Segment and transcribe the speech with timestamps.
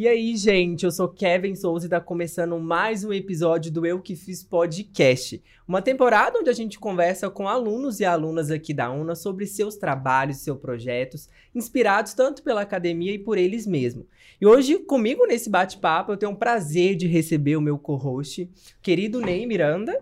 [0.00, 4.00] E aí, gente, eu sou Kevin Souza e tá começando mais um episódio do Eu
[4.00, 5.42] Que Fiz Podcast.
[5.66, 9.74] Uma temporada onde a gente conversa com alunos e alunas aqui da UNA sobre seus
[9.74, 14.06] trabalhos, seus projetos, inspirados tanto pela academia e por eles mesmos.
[14.40, 18.48] E hoje, comigo nesse bate-papo, eu tenho o prazer de receber o meu co-host,
[18.80, 20.00] querido Ney Miranda.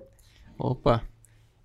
[0.58, 1.08] Opa,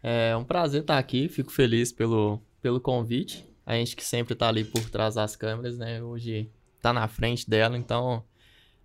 [0.01, 3.45] é um prazer estar aqui, fico feliz pelo, pelo convite.
[3.65, 6.01] A gente que sempre tá ali por trás das câmeras, né?
[6.01, 6.49] Hoje
[6.81, 8.23] tá na frente dela, então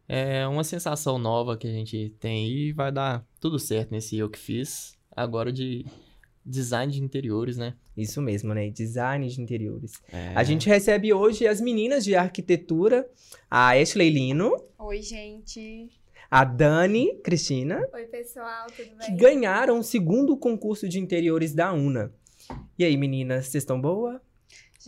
[0.09, 4.31] é uma sensação nova que a gente tem e vai dar tudo certo nesse eu
[4.31, 4.97] que fiz.
[5.15, 5.85] Agora de
[6.45, 7.75] design de interiores, né?
[7.97, 8.71] Isso mesmo, né?
[8.71, 9.95] Design de interiores.
[10.13, 10.33] É...
[10.35, 13.09] A gente recebe hoje as meninas de arquitetura,
[13.51, 14.57] a Ashley Lino.
[14.79, 15.89] Oi, gente.
[16.31, 17.87] A Dani Cristina.
[17.93, 19.07] Oi, pessoal, tudo bem?
[19.07, 22.13] Que ganharam o segundo concurso de interiores da UNA.
[22.79, 24.21] E aí, meninas, vocês estão boa?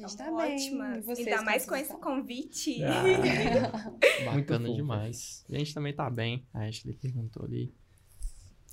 [0.07, 1.01] Gente tá ótima.
[1.01, 2.83] Vocês Ainda mais com esse convite.
[2.85, 3.93] Ah,
[4.25, 5.45] bacana demais.
[5.51, 6.47] A gente também tá bem.
[6.53, 7.75] A Ashley perguntou ali.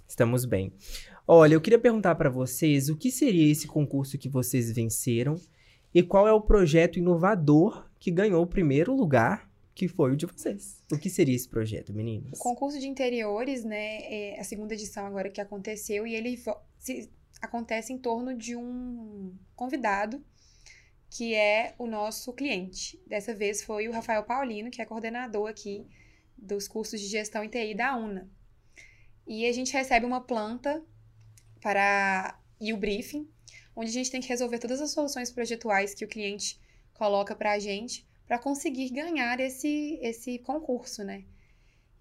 [0.07, 0.71] Estamos bem.
[1.27, 5.35] Olha, eu queria perguntar para vocês o que seria esse concurso que vocês venceram
[5.93, 10.25] e qual é o projeto inovador que ganhou o primeiro lugar, que foi o de
[10.25, 10.83] vocês.
[10.91, 12.37] O que seria esse projeto, meninas?
[12.39, 16.39] O concurso de interiores, né, é a segunda edição agora que aconteceu e ele
[16.77, 17.09] se,
[17.41, 20.23] acontece em torno de um convidado
[21.09, 23.01] que é o nosso cliente.
[23.07, 25.87] Dessa vez foi o Rafael Paulino, que é coordenador aqui
[26.37, 28.29] dos cursos de gestão em TI da UNA.
[29.25, 30.83] E a gente recebe uma planta
[31.61, 33.29] para e o briefing,
[33.75, 36.59] onde a gente tem que resolver todas as soluções projetuais que o cliente
[36.93, 41.25] coloca para a gente para conseguir ganhar esse, esse concurso, né?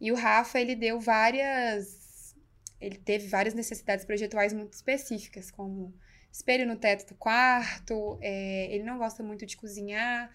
[0.00, 2.34] E o Rafa, ele deu várias...
[2.80, 5.94] Ele teve várias necessidades projetuais muito específicas, como
[6.34, 10.32] espelho no teto do quarto, é, ele não gosta muito de cozinhar,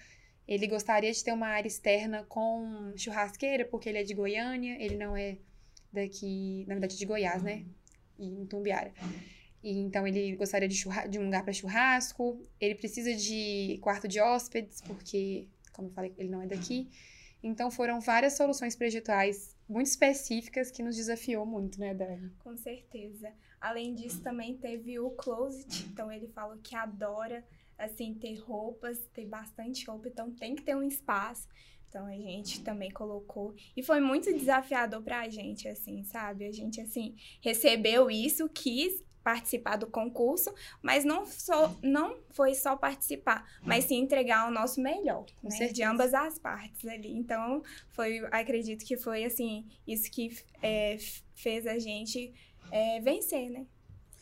[0.47, 4.96] ele gostaria de ter uma área externa com churrasqueira, porque ele é de Goiânia, ele
[4.96, 5.38] não é
[5.91, 7.66] daqui, na verdade, de Goiás, né?
[8.18, 8.94] E em Tumbiara.
[9.62, 14.22] E, então, ele gostaria de, de um lugar para churrasco, ele precisa de quarto de
[14.22, 16.90] hóspedes, porque, como eu falei, ele não é daqui.
[17.44, 22.31] Então, foram várias soluções projetuais muito específicas que nos desafiou muito, né, Dani?
[22.40, 23.34] Com certeza.
[23.59, 25.86] Além disso, também teve o closet.
[25.92, 27.46] Então, ele falou que adora,
[27.78, 30.08] assim, ter roupas, ter bastante roupa.
[30.08, 31.47] Então, tem que ter um espaço.
[31.90, 33.56] Então, a gente também colocou.
[33.75, 36.46] E foi muito desafiador pra gente, assim, sabe?
[36.46, 42.75] A gente, assim, recebeu isso, quis participar do concurso, mas não, só, não foi só
[42.75, 45.68] participar, mas sim entregar o nosso melhor, né?
[45.68, 47.12] De ambas as partes ali.
[47.12, 50.98] Então, foi, acredito que foi, assim, isso que é,
[51.36, 52.34] fez a gente
[52.72, 53.66] é, vencer, né?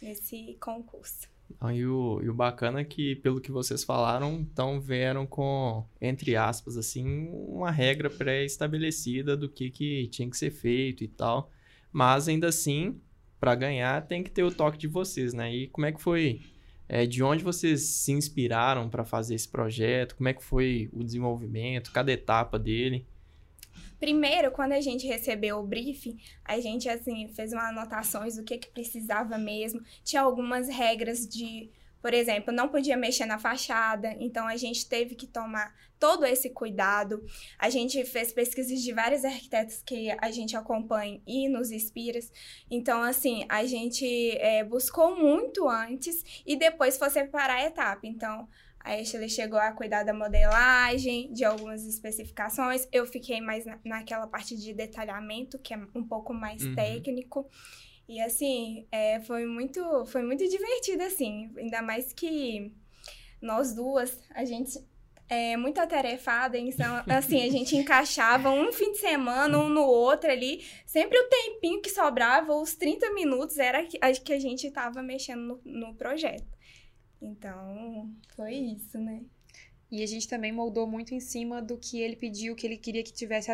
[0.02, 1.28] Nesse concurso.
[1.74, 6.36] E, o, e o bacana é que, pelo que vocês falaram, então vieram com, entre
[6.36, 11.50] aspas, assim, uma regra pré-estabelecida do que, que tinha que ser feito e tal.
[11.92, 13.00] Mas ainda assim,
[13.40, 15.54] para ganhar, tem que ter o toque de vocês, né?
[15.54, 16.42] E como é que foi?
[16.90, 20.16] É, de onde vocês se inspiraram para fazer esse projeto?
[20.16, 23.06] Como é que foi o desenvolvimento, cada etapa dele?
[24.00, 28.58] Primeiro, quando a gente recebeu o briefing, a gente, assim, fez umas anotações do que,
[28.58, 29.82] que precisava mesmo.
[30.04, 31.70] Tinha algumas regras de,
[32.02, 36.50] por exemplo, não podia mexer na fachada, então a gente teve que tomar todo esse
[36.50, 37.26] cuidado.
[37.58, 42.20] A gente fez pesquisas de vários arquitetos que a gente acompanha e nos inspira.
[42.70, 44.06] Então, assim, a gente
[44.38, 48.02] é, buscou muito antes e depois foi separar a etapa.
[48.06, 48.48] Então,
[48.80, 52.88] a Ashley chegou a cuidar da modelagem, de algumas especificações.
[52.92, 56.76] Eu fiquei mais na, naquela parte de detalhamento, que é um pouco mais uhum.
[56.76, 57.50] técnico.
[58.08, 61.52] E assim, é, foi muito foi muito divertido, assim.
[61.58, 62.74] Ainda mais que
[63.42, 64.80] nós duas, a gente
[65.30, 70.32] é muito atarefada, então, assim, a gente encaixava um fim de semana, um no outro
[70.32, 70.66] ali.
[70.86, 75.62] Sempre o tempinho que sobrava, os 30 minutos, era que a gente estava mexendo no,
[75.66, 76.57] no projeto.
[77.22, 79.22] Então, foi isso, né?
[79.90, 83.04] E a gente também moldou muito em cima do que ele pediu, que ele queria
[83.04, 83.50] que tivesse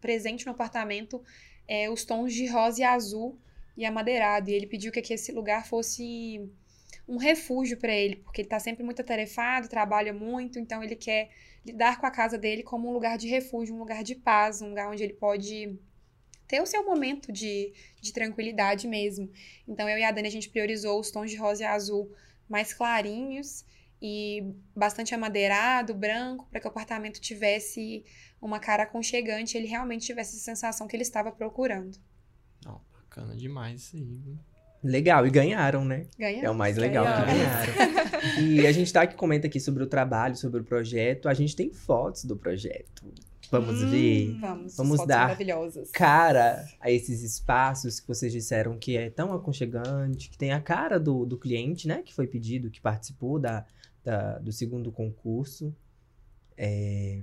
[0.00, 1.22] presente no apartamento
[1.68, 3.38] é, os tons de rosa e azul
[3.76, 4.50] e amadeirado.
[4.50, 6.48] E ele pediu que, que esse lugar fosse
[7.06, 11.30] um refúgio para ele, porque ele está sempre muito atarefado, trabalha muito, então ele quer
[11.64, 14.70] lidar com a casa dele como um lugar de refúgio, um lugar de paz, um
[14.70, 15.78] lugar onde ele pode
[16.46, 19.30] ter o seu momento de, de tranquilidade mesmo.
[19.68, 22.10] Então eu e a Dani a gente priorizou os tons de rosa e azul
[22.48, 23.64] mais clarinhos
[24.00, 28.04] e bastante amadeirado, branco, para que o apartamento tivesse
[28.40, 31.96] uma cara aconchegante, ele realmente tivesse a sensação que ele estava procurando.
[32.66, 34.38] Oh, bacana demais isso aí.
[34.82, 36.06] Legal, e ganharam, né?
[36.18, 36.46] Ganharam.
[36.46, 37.24] É o mais legal ganharam.
[37.24, 38.40] que ganharam.
[38.44, 41.26] e a gente tá aqui, comenta aqui sobre o trabalho, sobre o projeto.
[41.26, 43.10] A gente tem fotos do projeto.
[43.50, 43.90] Vamos Hum.
[43.90, 44.32] ver.
[44.40, 45.36] Vamos, Vamos dar
[45.92, 50.98] cara a esses espaços que vocês disseram que é tão aconchegante, que tem a cara
[50.98, 52.02] do, do cliente, né?
[52.02, 53.64] Que foi pedido, que participou da,
[54.02, 55.74] da- do segundo concurso.
[56.56, 57.22] É...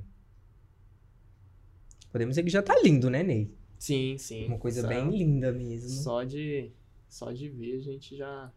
[2.11, 3.49] Podemos dizer que já tá lindo, né, Ney?
[3.79, 4.45] Sim, sim.
[4.47, 5.89] Uma coisa Só- bem linda mesmo.
[5.89, 6.71] Só de,
[7.09, 8.51] só de ver a gente já.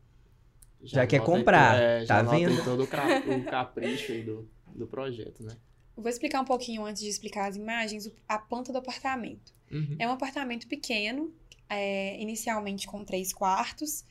[0.83, 2.65] Já quer nota aí comprar, to- é, tá já vendo?
[2.65, 5.57] todo o, capricho aí do, do projeto, né?
[5.97, 9.55] Vou explicar um pouquinho antes de explicar as imagens, a planta do apartamento.
[9.71, 9.97] Uhum.
[9.99, 11.33] É um apartamento pequeno,
[11.69, 14.05] é, inicialmente com três quartos,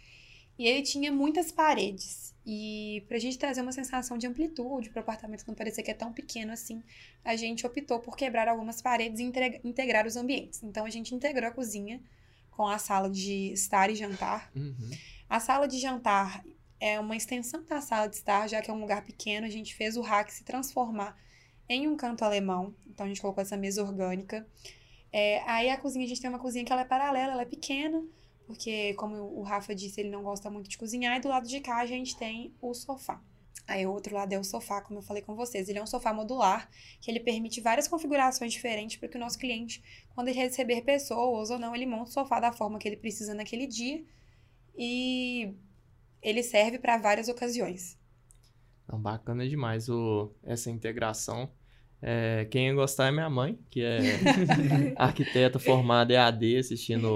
[0.57, 2.33] e ele tinha muitas paredes.
[2.45, 5.93] E pra gente trazer uma sensação de amplitude para o apartamento não parecer que é
[5.93, 6.83] tão pequeno assim,
[7.23, 10.61] a gente optou por quebrar algumas paredes e integra- integrar os ambientes.
[10.61, 12.01] Então a gente integrou a cozinha
[12.51, 14.51] com a sala de estar e jantar.
[14.55, 14.91] Uhum.
[15.29, 16.43] A sala de jantar
[16.79, 19.73] é uma extensão da sala de estar, já que é um lugar pequeno, a gente
[19.73, 21.17] fez o rack se transformar
[21.67, 22.73] em um canto alemão.
[22.87, 24.47] Então a gente colocou essa mesa orgânica.
[25.11, 27.45] É, aí a cozinha, a gente tem uma cozinha que ela é paralela, ela é
[27.45, 28.03] pequena,
[28.47, 31.59] porque como o Rafa disse, ele não gosta muito de cozinhar, e do lado de
[31.59, 33.21] cá a gente tem o sofá.
[33.65, 35.69] Aí o outro lado é o sofá, como eu falei com vocês.
[35.69, 36.69] Ele é um sofá modular,
[36.99, 39.81] que ele permite várias configurações diferentes para que o nosso cliente,
[40.13, 43.33] quando ele receber pessoas ou não, ele monta o sofá da forma que ele precisa
[43.33, 44.03] naquele dia.
[44.77, 45.53] E
[46.21, 47.97] ele serve para várias ocasiões.
[48.93, 51.49] Não, bacana demais o, essa integração.
[51.99, 53.97] É, quem ia gostar é minha mãe, que é
[54.95, 57.15] arquiteta formada EAD, assistindo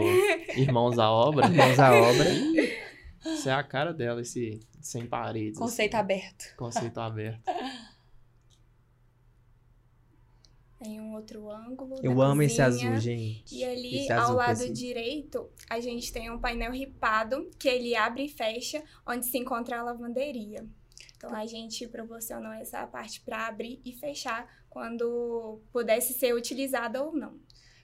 [0.56, 1.48] Irmãos à Obra.
[1.48, 2.26] Mãos à obra.
[3.24, 5.60] Isso é a cara dela, esse sem paredes.
[5.60, 6.56] Conceito assim, aberto.
[6.58, 7.44] Conceito aberto.
[10.84, 12.00] Em um outro ângulo.
[12.02, 12.90] Eu da amo esse cozinha.
[12.92, 13.56] azul, gente.
[13.56, 14.74] E ali, Esse ao azul lado preciso.
[14.74, 19.80] direito, a gente tem um painel ripado que ele abre e fecha, onde se encontra
[19.80, 20.66] a lavanderia.
[21.18, 27.12] Então a gente proporcionou essa parte para abrir e fechar quando pudesse ser utilizada ou
[27.12, 27.40] não.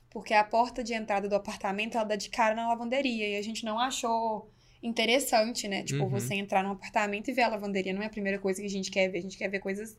[0.09, 3.29] Porque a porta de entrada do apartamento, ela dá de cara na lavanderia.
[3.29, 4.51] E a gente não achou
[4.83, 5.83] interessante, né?
[5.83, 6.09] Tipo, Uhum.
[6.09, 7.93] você entrar num apartamento e ver a lavanderia.
[7.93, 9.17] Não é a primeira coisa que a gente quer ver.
[9.17, 9.97] A gente quer ver coisas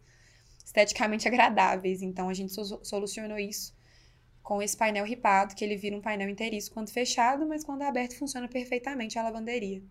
[0.64, 2.00] esteticamente agradáveis.
[2.02, 3.74] Então, a gente so- solucionou isso
[4.42, 8.16] com esse painel ripado, que ele vira um painel inteiriço quando fechado, mas quando aberto
[8.16, 9.82] funciona perfeitamente a lavanderia.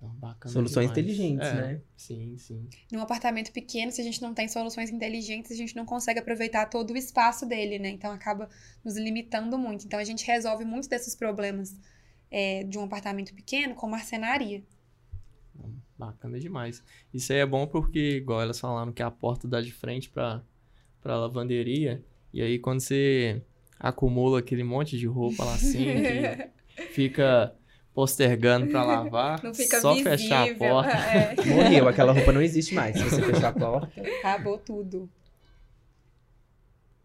[0.00, 0.98] Bacana Soluções demais.
[0.98, 1.80] inteligentes, É, né?
[1.96, 2.68] Sim, sim.
[2.92, 6.66] Num apartamento pequeno, se a gente não tem soluções inteligentes, a gente não consegue aproveitar
[6.66, 7.88] todo o espaço dele, né?
[7.88, 8.48] Então acaba
[8.84, 9.86] nos limitando muito.
[9.86, 11.74] Então a gente resolve muitos desses problemas
[12.30, 14.62] é, de um apartamento pequeno com marcenaria.
[15.54, 16.82] Não, Bacana demais.
[17.12, 20.44] Isso aí é bom porque, igual elas falaram que a porta dá de frente pra,
[21.00, 22.04] pra lavanderia.
[22.32, 23.42] E aí, quando você
[23.78, 25.86] acumula aquele monte de roupa lá assim,
[26.92, 27.54] fica
[27.96, 30.12] postergando pra lavar, Não fica só visível.
[30.18, 30.90] fechar a porta.
[31.08, 31.34] É.
[31.48, 32.94] Morreu, aquela roupa não existe mais.
[32.94, 33.90] Se você fechar a porta.
[34.20, 35.10] Acabou tudo.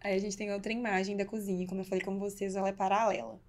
[0.01, 1.65] Aí a gente tem outra imagem da cozinha.
[1.65, 3.39] Como eu falei com vocês, ela é paralela.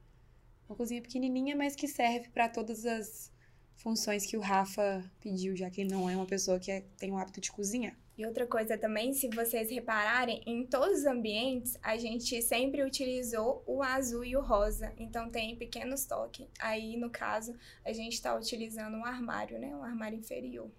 [0.69, 3.33] Uma cozinha pequenininha, mas que serve para todas as
[3.75, 7.11] funções que o Rafa pediu, já que ele não é uma pessoa que é- tem
[7.11, 7.97] o hábito de cozinhar.
[8.19, 13.62] E outra coisa também, se vocês repararem, em todos os ambientes a gente sempre utilizou
[13.67, 14.93] o azul e o rosa.
[14.99, 16.47] Então tem pequenos toques.
[16.61, 17.55] Aí, no caso,
[17.85, 19.75] a gente está utilizando um armário, né?
[19.75, 20.70] Um armário inferior.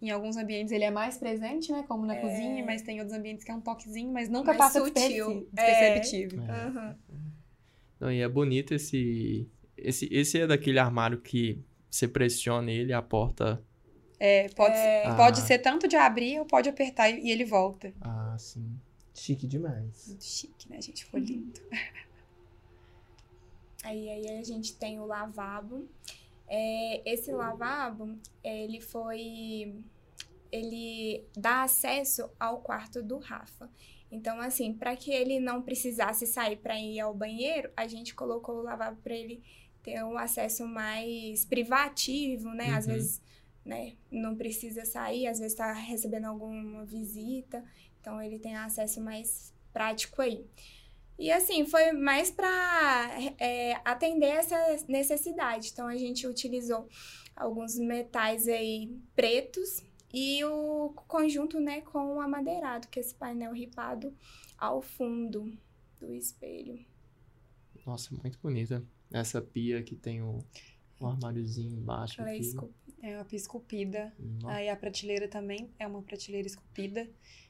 [0.00, 1.84] Em alguns ambientes ele é mais presente, né?
[1.86, 2.20] Como na É.
[2.20, 4.94] cozinha, mas tem outros ambientes que é um toquezinho, mas nunca Mais passa sutil.
[4.94, 5.94] desperce- É.
[5.94, 6.42] desperceptível.
[6.44, 6.50] É.
[6.50, 6.98] Aham.
[8.00, 10.08] Não, e é bonito esse, esse.
[10.10, 13.62] Esse é daquele armário que você pressiona ele, a porta.
[14.24, 15.14] É, pode, É.
[15.16, 15.44] pode Ah.
[15.44, 17.92] ser tanto de abrir ou pode apertar e e ele volta.
[18.00, 18.78] Ah, sim.
[19.14, 20.06] Chique demais.
[20.06, 21.04] Muito chique, né, gente?
[21.04, 21.60] Ficou lindo.
[23.84, 25.88] Aí, aí a gente tem o lavabo.
[26.46, 29.74] É, esse lavabo, ele foi.
[30.52, 33.68] Ele dá acesso ao quarto do Rafa.
[34.10, 38.56] Então, assim, para que ele não precisasse sair para ir ao banheiro, a gente colocou
[38.58, 39.42] o lavabo para ele
[39.82, 42.74] ter um acesso mais privativo, né?
[42.74, 42.92] Às Uhum.
[42.92, 43.22] vezes,
[43.64, 47.64] né, não precisa sair, às vezes está recebendo alguma visita.
[48.00, 50.44] Então, ele tem acesso mais prático aí.
[51.18, 53.10] E assim, foi mais para
[53.84, 54.56] atender essa
[54.88, 55.70] necessidade.
[55.72, 56.88] Então a gente utilizou
[57.36, 63.52] alguns metais aí pretos e o conjunto, né, com o amadeirado, que é esse painel
[63.52, 64.12] ripado
[64.58, 65.56] ao fundo
[65.98, 66.84] do espelho.
[67.86, 68.84] Nossa, muito bonita.
[69.10, 70.44] Essa pia que tem o,
[71.00, 72.20] armáriozinho embaixo.
[72.20, 72.52] Ela é aqui.
[73.02, 73.12] Esculpida.
[73.14, 74.12] É uma pia esculpida.
[74.18, 77.08] Nossa, Aí a prateleira também é uma prateleira esculpida.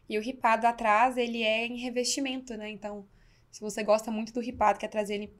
[0.08, 2.70] E o ripado atrás, ele é em revestimento, né?
[2.70, 3.06] Então,
[3.50, 5.32] se você gosta muito do ripado, quer trazer ele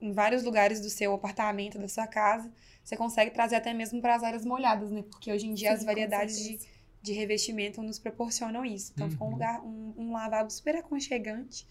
[0.00, 2.52] em vários lugares do seu apartamento, da sua casa,
[2.84, 5.02] você consegue trazer até mesmo para as áreas molhadas, né?
[5.02, 6.60] Porque hoje em dia Sim, as variedades de,
[7.02, 8.92] de revestimento nos proporcionam isso.
[8.94, 9.34] Então, ficou um Uhum.
[9.34, 11.66] lugar, um, um lavabo super aconchegante.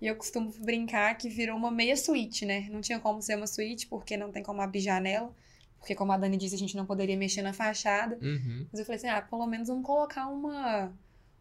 [0.00, 2.68] E eu costumo brincar que virou uma meia suíte, né?
[2.70, 5.34] Não tinha como ser uma suíte, porque não tem como abrir janela.
[5.78, 8.18] Porque, como a Dani disse, a gente não poderia mexer na fachada.
[8.20, 8.66] Uhum.
[8.70, 10.92] Mas eu falei assim, ah, pelo menos vamos colocar uma,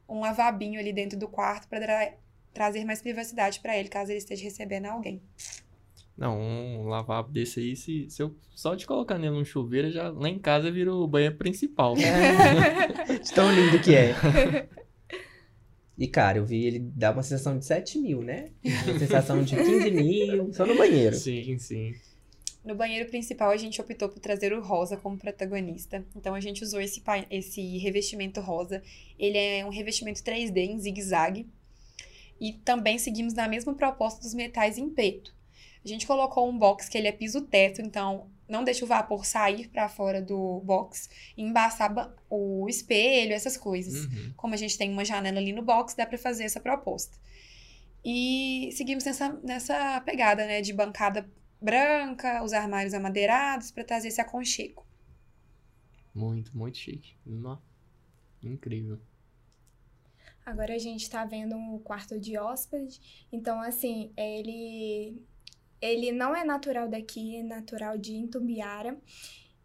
[0.07, 2.13] um lavabinho ali dentro do quarto para
[2.53, 5.21] trazer mais privacidade para ele, caso ele esteja recebendo alguém.
[6.17, 10.09] Não, um lavabo desse aí, se, se eu só de colocar nele um chuveiro, já,
[10.09, 11.93] lá em casa vira o banheiro principal.
[13.35, 14.67] Tão lindo que é.
[15.95, 18.49] E, cara, eu vi ele dar uma sensação de 7 mil, né?
[18.63, 21.15] Uma sensação de 15 mil, só no banheiro.
[21.15, 21.93] sim, sim.
[22.67, 26.05] No banheiro principal, a gente optou por trazer o rosa como protagonista.
[26.13, 28.83] Então, a gente usou esse, esse revestimento rosa.
[29.17, 31.47] Ele é um revestimento 3D em zigue-zague.
[32.41, 35.33] E também seguimos na mesma proposta dos metais em preto.
[35.83, 39.69] A gente colocou um box que ele é piso-teto, então não deixa o vapor sair
[39.69, 44.05] para fora do box e embaçar ba- o espelho, essas coisas.
[44.05, 44.33] Uhum.
[44.35, 47.17] Como a gente tem uma janela ali no box, dá para fazer essa proposta.
[48.03, 51.29] E seguimos nessa, nessa pegada, né, de bancada
[51.61, 54.85] branca, os armários amadeirados para trazer esse aconchego.
[56.13, 57.15] Muito, muito chique.
[57.25, 57.57] Nó.
[58.43, 58.99] Incrível.
[60.45, 63.27] Agora a gente tá vendo um quarto de hóspede.
[63.31, 65.21] Então, assim, ele,
[65.81, 68.97] ele não é natural daqui, é natural de Itumbiara.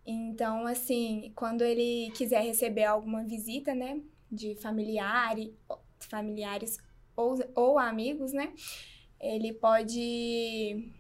[0.05, 5.55] Então, assim, quando ele quiser receber alguma visita, né, de familiare,
[6.01, 6.79] familiares
[7.15, 8.53] ou, ou amigos, né,
[9.21, 10.93] ele pode,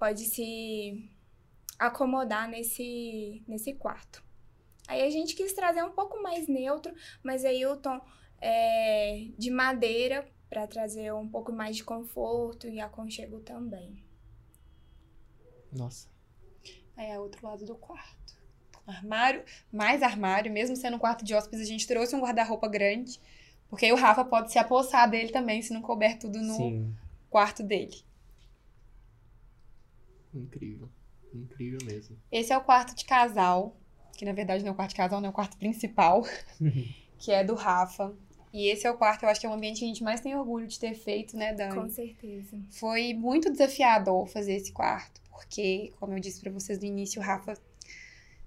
[0.00, 1.06] pode se
[1.78, 4.24] acomodar nesse, nesse quarto.
[4.88, 8.00] Aí a gente quis trazer um pouco mais neutro, mas aí o tom
[8.40, 14.02] é, de madeira para trazer um pouco mais de conforto e aconchego também.
[15.70, 16.08] Nossa.
[16.96, 18.40] Aí é outro lado do quarto.
[18.86, 23.20] Armário, mais armário, mesmo sendo um quarto de hóspedes, a gente trouxe um guarda-roupa grande,
[23.68, 26.96] porque aí o Rafa pode se apossar dele também, se não couber tudo no Sim.
[27.28, 28.02] quarto dele.
[30.34, 30.88] Incrível.
[31.32, 32.16] Incrível mesmo.
[32.30, 33.76] Esse é o quarto de casal,
[34.16, 36.24] que na verdade não é o quarto de casal, não é o quarto principal,
[37.18, 38.14] que é do Rafa.
[38.52, 40.20] E esse é o quarto, eu acho que é o ambiente que a gente mais
[40.20, 41.74] tem orgulho de ter feito, né, Dani?
[41.74, 42.60] Com certeza.
[42.70, 47.24] Foi muito desafiador fazer esse quarto, porque, como eu disse pra vocês no início, o
[47.24, 47.56] Rafa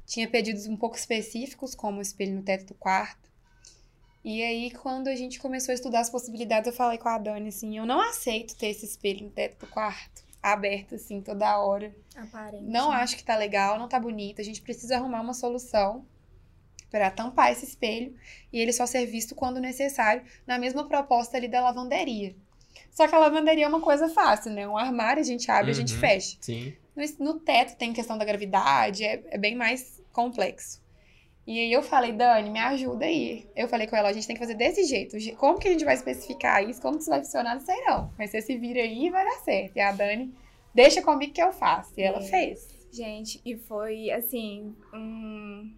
[0.06, 3.32] tinha pedidos um pouco específicos, como o espelho no teto do quarto.
[4.26, 7.50] E aí, quando a gente começou a estudar as possibilidades, eu falei com a Dani
[7.50, 11.96] assim: eu não aceito ter esse espelho no teto do quarto, aberto assim toda hora.
[12.16, 12.66] Aparente.
[12.66, 14.42] Não acho que tá legal, não tá bonito.
[14.42, 16.06] A gente precisa arrumar uma solução
[16.92, 18.14] para tampar esse espelho
[18.52, 22.36] e ele só ser visto quando necessário, na mesma proposta ali da lavanderia.
[22.92, 24.68] Só que a lavanderia é uma coisa fácil, né?
[24.68, 26.00] Um armário a gente abre, a gente Uhum.
[26.00, 26.38] fecha.
[26.42, 26.76] Sim.
[26.96, 30.83] No, no teto tem questão da gravidade, é, é bem mais complexo.
[31.46, 33.46] E aí eu falei, Dani, me ajuda aí.
[33.56, 35.20] Eu falei com ela, a gente tem que fazer desse jeito.
[35.20, 36.82] Je- Como que a gente vai especificar isso?
[36.82, 37.54] Como que isso vai funcionar?
[37.56, 38.12] Não sei não.
[38.18, 39.76] Mas você se vira aí e vai dar certo.
[39.76, 40.34] E a Dani,
[40.74, 41.92] deixa comigo que eu faço.
[41.98, 42.22] E ela É.
[42.22, 42.68] fez.
[42.94, 45.74] Gente, e foi assim, um-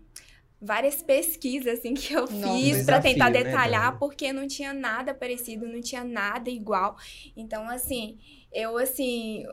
[0.61, 3.99] várias pesquisas assim que eu Nossa, fiz pra desafio, tentar né, detalhar, Dani?
[3.99, 6.95] porque não tinha nada parecido, não tinha nada igual.
[7.35, 8.17] Então, assim,
[8.53, 9.43] eu assim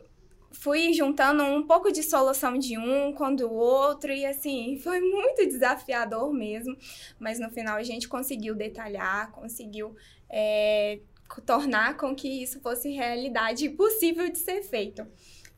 [0.53, 5.47] fui juntando um pouco de solução de um com do outro e assim, foi muito
[5.47, 6.77] desafiador mesmo,
[7.19, 9.97] mas no final a gente conseguiu detalhar, conseguiu
[10.29, 11.01] é,
[11.45, 15.07] tornar com que isso fosse realidade possível de ser feito.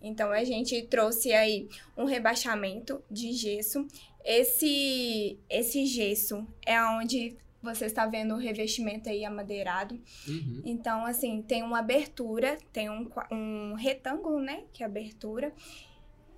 [0.00, 3.86] Então a gente trouxe aí um rebaixamento de gesso.
[4.24, 10.00] Esse esse gesso é onde você está vendo o revestimento aí amadeirado.
[10.28, 10.62] Uhum.
[10.64, 14.64] Então, assim, tem uma abertura, tem um, um retângulo, né?
[14.72, 15.52] Que é abertura.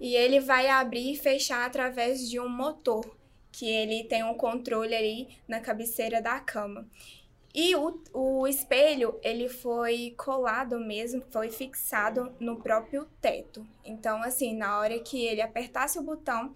[0.01, 3.05] E ele vai abrir e fechar através de um motor,
[3.51, 6.87] que ele tem um controle ali na cabeceira da cama.
[7.55, 13.67] E o, o espelho, ele foi colado mesmo, foi fixado no próprio teto.
[13.83, 16.55] Então, assim, na hora que ele apertasse o botão,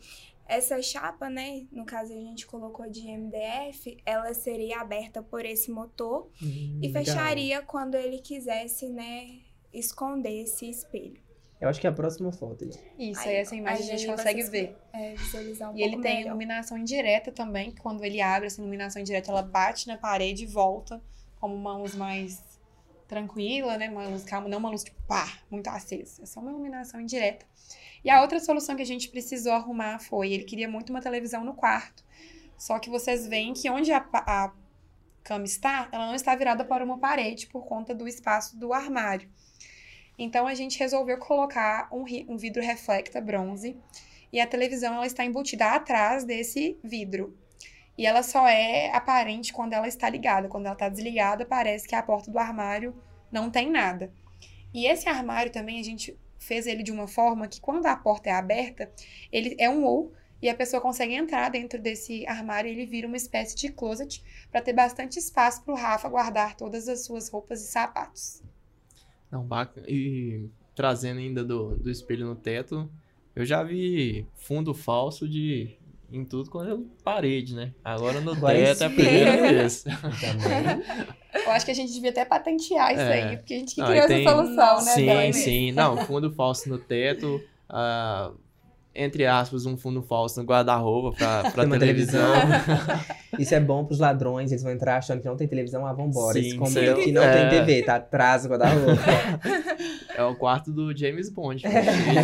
[0.50, 5.70] essa chapa, né, no caso a gente colocou de MDF, ela seria aberta por esse
[5.70, 7.04] motor e Legal.
[7.04, 9.38] fecharia quando ele quisesse, né,
[9.72, 11.20] esconder esse espelho.
[11.60, 12.64] Eu acho que é a próxima foto.
[12.64, 13.10] aí.
[13.10, 14.76] Isso, Aí, aí essa imagem a aí gente consegue ver.
[14.94, 16.28] É, visualizar um E ele tem melhor.
[16.30, 20.46] iluminação indireta também, que quando ele abre essa iluminação indireta, ela bate na parede e
[20.46, 21.02] volta
[21.38, 22.42] como uma luz mais
[23.06, 23.90] tranquila, né?
[23.90, 26.22] Uma luz calma, não uma luz tipo pá, muito acesa.
[26.22, 27.44] É só uma iluminação indireta.
[28.04, 31.44] E a outra solução que a gente precisou arrumar foi, ele queria muito uma televisão
[31.44, 32.04] no quarto.
[32.56, 34.52] Só que vocês veem que onde a, a
[35.22, 39.30] cama está, ela não está virada para uma parede por conta do espaço do armário.
[40.18, 43.76] Então a gente resolveu colocar um, um vidro reflecta bronze
[44.32, 47.36] e a televisão ela está embutida atrás desse vidro.
[47.96, 50.48] E ela só é aparente quando ela está ligada.
[50.48, 52.94] Quando ela está desligada, parece que a porta do armário
[53.30, 54.12] não tem nada.
[54.72, 58.30] E esse armário também a gente fez ele de uma forma que quando a porta
[58.30, 58.90] é aberta,
[59.30, 63.06] ele é um ou e a pessoa consegue entrar dentro desse armário e ele vira
[63.06, 67.28] uma espécie de closet para ter bastante espaço para o Rafa guardar todas as suas
[67.28, 68.42] roupas e sapatos.
[69.30, 69.86] Não, bacana.
[69.88, 72.90] E trazendo ainda do, do espelho no teto,
[73.36, 75.76] eu já vi fundo falso de
[76.12, 77.72] em tudo quando é parede, né?
[77.84, 79.84] Agora no Agora teto é a primeira vez.
[81.46, 83.22] Eu acho que a gente devia até patentear isso É.
[83.30, 85.32] aí, porque a gente que Não, criou tem- essa solução, né, sim, Dani?
[85.32, 85.72] sim.
[85.72, 88.32] Não, fundo falso no teto, ah,
[88.92, 92.34] entre aspas, um fundo falso no guarda-roupa pra, pra uma televisão.
[93.38, 96.32] Isso é bom pros ladrões, eles vão entrar achando que não tem televisão, ah, vambora.
[96.34, 97.02] Sim, Eles combinam sim.
[97.04, 97.48] que não É.
[97.48, 99.00] tem TV, tá atrás do guarda-roupa.
[100.16, 101.62] É o quarto do James Bond.
[101.62, 101.72] cheio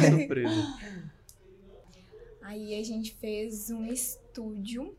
[0.01, 0.67] de surpresa.
[2.47, 4.97] Aí a gente fez um estúdio.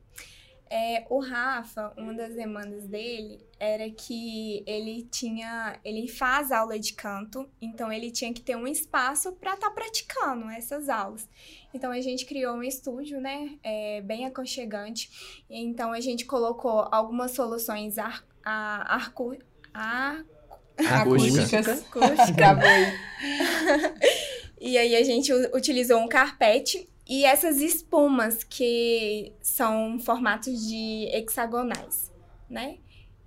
[0.69, 6.91] É, o Rafa, uma das demandas dele era que ele tinha, ele faz aula de
[6.91, 11.25] canto, então ele tinha que ter um espaço para estar praticando essas aulas.
[11.73, 15.41] Então a gente criou um estúdio, né, é, bem aconchegante.
[15.49, 19.37] Então a gente colocou algumas soluções ar, a, arco,
[19.73, 20.25] ar,
[20.77, 21.59] Acústica.
[21.59, 22.59] Acústicas.
[22.61, 22.93] Aí.
[24.59, 32.11] E aí a gente utilizou um carpete e essas espumas que são formatos de hexagonais,
[32.49, 32.77] né?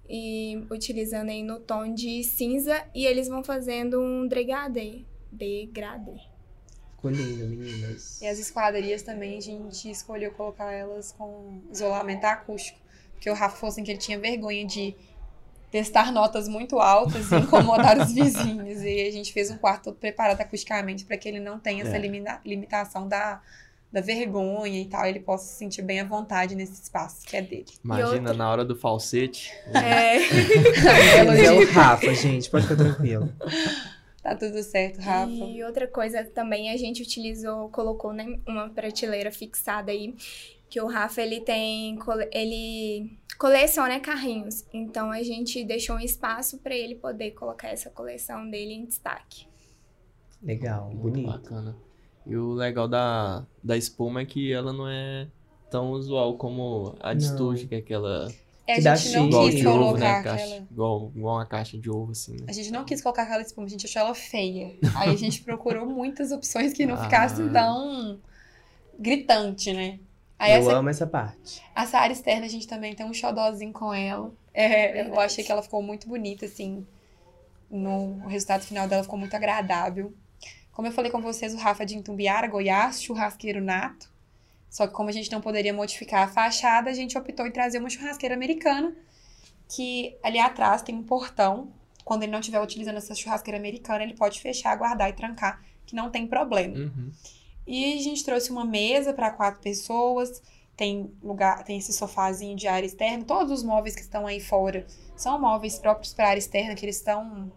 [0.08, 5.04] E utilizando aí no tom de cinza e eles vão fazendo um degradê.
[5.30, 6.18] Degradê.
[6.96, 8.20] Ficou lindo, meninas.
[8.20, 12.78] E as esquadrias também, a gente escolheu colocar elas com isolamento acústico.
[13.12, 14.94] Porque o Rafa falou assim que ele tinha vergonha de
[15.70, 18.82] testar notas muito altas e incomodar os vizinhos.
[18.82, 21.96] E a gente fez um quarto todo preparado acusticamente para que ele não tenha essa
[21.96, 21.98] É.
[22.00, 23.40] limita- limitação da,
[23.92, 25.04] da vergonha e tal.
[25.06, 27.66] Ele possa se sentir bem à vontade nesse espaço que é dele.
[27.84, 29.52] Imagina outra- na hora do falsete.
[29.74, 30.16] É,
[31.46, 33.28] é o Rafa, gente, pode ficar tranquilo.
[34.22, 35.32] Tá tudo certo, Rafa.
[35.32, 40.14] E outra coisa também a gente utilizou, colocou né, uma prateleira fixada aí,
[40.68, 41.98] que o Rafa ele tem,
[42.30, 44.66] ele coleciona carrinhos.
[44.74, 49.46] Então a gente deixou um espaço para ele poder colocar essa coleção dele em destaque.
[50.42, 51.26] Legal, Muito bonito.
[51.26, 51.76] bacana.
[52.26, 55.26] E o legal da, da espuma é que ela não é
[55.70, 57.26] tão usual como a de
[57.66, 58.28] que é aquela
[58.66, 59.84] É, Que a dá gente não igual quis de ovo, né?
[59.88, 60.66] colocar Caixa- aquela.
[60.70, 62.46] igual, igual uma caixa de ovo, assim, né?
[62.48, 64.76] A gente não quis colocar aquela espuma, a gente achou ela feia.
[64.96, 67.04] Aí a gente procurou muitas opções que não Ah.
[67.04, 68.18] ficassem tão
[68.98, 69.98] gritante, né?
[70.38, 71.62] Aí Eu essa, amo essa parte.
[71.74, 74.30] essa área externa a gente também tem um xodózinho com ela.
[74.54, 76.86] É, eu achei que ela ficou muito bonita, assim.
[77.70, 80.12] No o resultado final dela ficou muito agradável.
[80.80, 84.10] Como eu falei com vocês, o Rafa é de Itumbiara, Goiás, churrasqueiro nato.
[84.70, 87.76] Só que como a gente não poderia modificar a fachada, a gente optou em trazer
[87.76, 88.96] uma churrasqueira americana,
[89.68, 91.70] que ali atrás tem um portão.
[92.02, 95.94] Quando ele não estiver utilizando essa churrasqueira americana, ele pode fechar, guardar e trancar, que
[95.94, 96.74] não tem problema.
[96.74, 97.12] Uhum.
[97.66, 100.42] E a gente trouxe uma mesa para quatro pessoas.
[100.78, 103.22] Tem lugar, tem esse sofazinho de área externa.
[103.22, 106.96] Todos os móveis que estão aí fora são móveis próprios para área externa, que eles
[106.96, 107.52] estão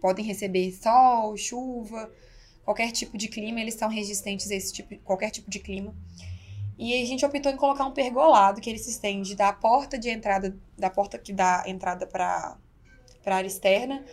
[0.00, 2.08] podem receber sol, chuva,
[2.64, 5.94] qualquer tipo de clima, eles são resistentes a esse tipo, qualquer tipo de clima.
[6.78, 10.08] E a gente optou em colocar um pergolado que ele se estende da porta de
[10.08, 12.56] entrada, da porta que dá entrada para
[13.22, 14.04] para área externa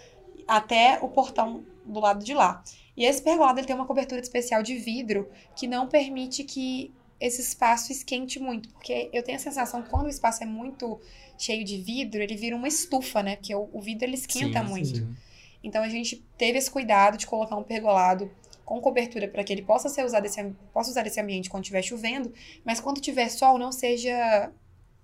[0.47, 2.63] até o portão do lado de lá.
[2.95, 7.41] E esse pergolado ele tem uma cobertura especial de vidro que não permite que esse
[7.41, 10.99] espaço esquente muito, porque eu tenho a sensação que quando o espaço é muito
[11.37, 13.35] cheio de vidro, ele vira uma estufa, né?
[13.35, 14.97] Porque o, o vidro ele esquenta Sim, muito.
[14.97, 15.15] sim.
[15.63, 18.31] Então a gente teve esse cuidado de colocar um pergolado
[18.63, 21.81] com cobertura para que ele possa ser usado esse, possa usar esse ambiente quando estiver
[21.81, 22.31] chovendo,
[22.63, 24.51] mas quando tiver sol não seja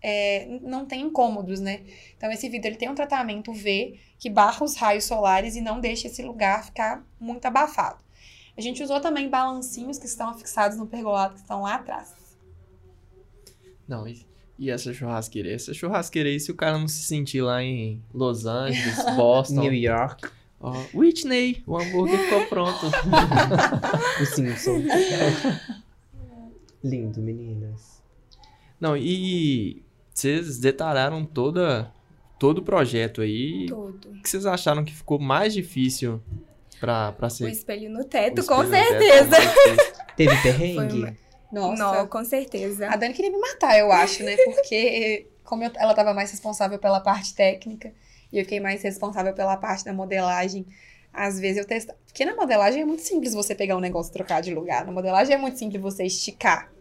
[0.02, 1.82] é, não tem incômodos, né?
[2.16, 5.80] Então esse vidro ele tem um tratamento UV que barra os raios solares e não
[5.80, 8.04] deixa esse lugar ficar muito abafado.
[8.58, 12.14] A gente usou também balancinhos que estão afixados no pergolado que estão lá atrás.
[13.88, 14.26] Não, e,
[14.58, 15.52] e essa churrasqueira?
[15.52, 19.62] Essa churrasqueira aí, se o cara não se sentir lá em Los Angeles, Boston.
[19.62, 20.30] New York,
[20.66, 22.86] ó, Whitney, o hambúrguer ficou pronto.
[24.22, 24.82] o Simpson.
[26.84, 28.02] Lindo, meninas.
[28.80, 29.82] Não, e
[30.14, 31.92] vocês detalharam toda,
[32.38, 33.66] todo o projeto aí.
[33.68, 34.10] Tudo.
[34.10, 36.22] O que vocês acharam que ficou mais difícil
[36.80, 37.50] pra, pra O ser?
[37.50, 39.40] espelho no teto, o com espelho no teto, certeza.
[39.40, 39.94] difícil?
[40.16, 41.02] Teve perrengue?
[41.02, 41.18] Foi
[41.52, 42.88] Nossa, Não, com certeza.
[42.90, 44.36] a Dani queria me matar, eu acho, né?
[44.46, 47.92] Porque como eu- ela estava mais responsável pela parte técnica
[48.36, 50.66] e eu fiquei mais responsável pela parte da modelagem,
[51.14, 51.98] às vezes eu testava.
[52.06, 54.86] Porque na modelagem é muito simples você pegar um negócio e trocar de lugar.
[54.86, 56.72] Na modelagem é muito simples você esticar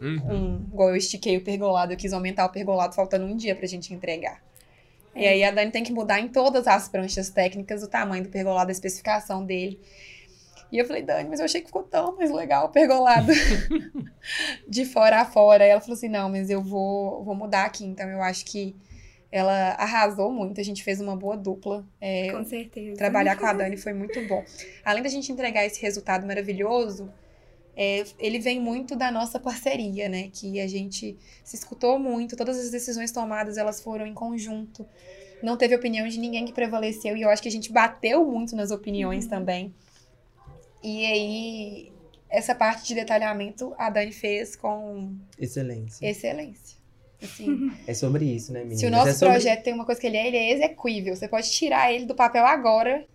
[0.00, 0.18] Uhum.
[0.28, 3.66] um, igual eu estiquei o pergolado, eu quis aumentar o pergolado faltando um dia pra
[3.66, 4.42] gente entregar.
[5.14, 8.28] E aí a Dani tem que mudar em todas as pranchas técnicas o tamanho do
[8.28, 9.80] pergolado, a especificação dele.
[10.72, 13.30] E eu falei, Dani, mas eu achei que ficou tão mais legal o pergolado
[14.68, 15.64] de fora a fora.
[15.64, 17.84] E ela falou assim: não, mas eu vou, vou mudar aqui.
[17.84, 18.74] Então eu acho que
[19.34, 21.84] ela arrasou muito, a gente fez uma boa dupla.
[22.00, 22.96] É, Com certeza.
[22.96, 24.44] trabalhar com a Dani foi muito bom.
[24.84, 27.12] Além da gente entregar esse resultado maravilhoso,
[27.76, 30.30] é, ele vem muito da nossa parceria, né?
[30.32, 34.86] Que a gente se escutou muito, todas as decisões tomadas elas foram em conjunto.
[35.42, 38.54] Não teve opinião de ninguém que prevaleceu e eu acho que a gente bateu muito
[38.54, 39.74] nas opiniões também.
[40.80, 41.92] E aí
[42.30, 46.08] essa parte de detalhamento a Dani fez com Excelência.
[46.08, 46.73] excelência.
[47.24, 48.80] Assim, É sobre isso, né, meninas?
[48.80, 49.34] se o nosso é sobre...
[49.34, 51.14] projeto tem uma coisa que ele é, ele é execuível.
[51.16, 53.06] Você pode tirar ele do papel agora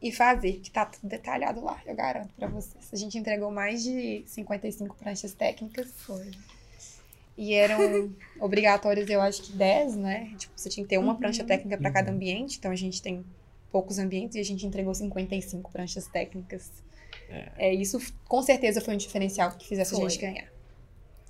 [0.00, 2.88] e fazer, que tá tudo detalhado lá, eu garanto pra vocês.
[2.92, 5.88] A gente entregou mais de 55 pranchas técnicas.
[5.96, 6.30] Foi.
[7.36, 10.32] E eram obrigatórias, eu acho que 10, né?
[10.38, 11.18] Tipo, você tinha que ter uma Uhum.
[11.18, 12.58] prancha técnica pra cada ambiente.
[12.58, 13.24] Então a gente tem
[13.72, 16.70] poucos ambientes e a gente entregou 55 pranchas técnicas.
[17.58, 20.08] É, isso com certeza foi um diferencial que fizesse a Foi.
[20.08, 20.48] gente ganhar.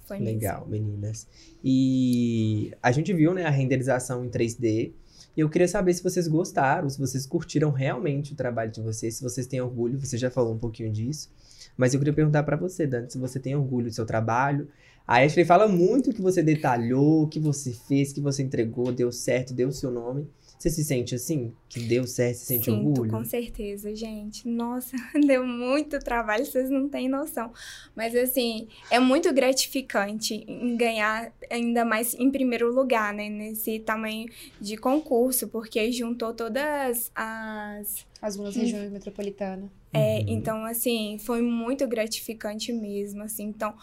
[0.08, 0.34] Foi mesmo.
[0.34, 1.26] Legal, meninas.
[1.62, 4.92] E a gente viu, né, a renderização em 3D.
[5.36, 9.16] E eu queria saber se vocês gostaram, se vocês curtiram realmente o trabalho de vocês,
[9.16, 10.00] se vocês têm orgulho.
[10.00, 11.30] Você já falou um pouquinho disso.
[11.76, 14.66] Mas eu queria perguntar pra você, Dani, se você tem orgulho do seu trabalho.
[15.06, 19.54] A Ashley fala muito que você detalhou, que você fez, que você entregou, deu certo,
[19.54, 20.26] deu o seu nome.
[20.58, 21.52] Você se sente assim?
[21.68, 23.10] Que deu certo, se sente Sinto, orgulho?
[23.12, 24.48] com certeza, gente.
[24.48, 27.52] Nossa, deu muito trabalho, vocês não têm noção.
[27.94, 33.28] Mas, assim, é muito gratificante em ganhar ainda mais em primeiro lugar, né?
[33.28, 34.28] Nesse tamanho
[34.60, 38.60] de concurso, porque juntou todas as As duas Hum.
[38.60, 39.70] regiões metropolitanas.
[39.92, 40.24] É, Uhum.
[40.26, 43.44] então, assim, foi muito gratificante mesmo, assim.
[43.44, 43.74] Então,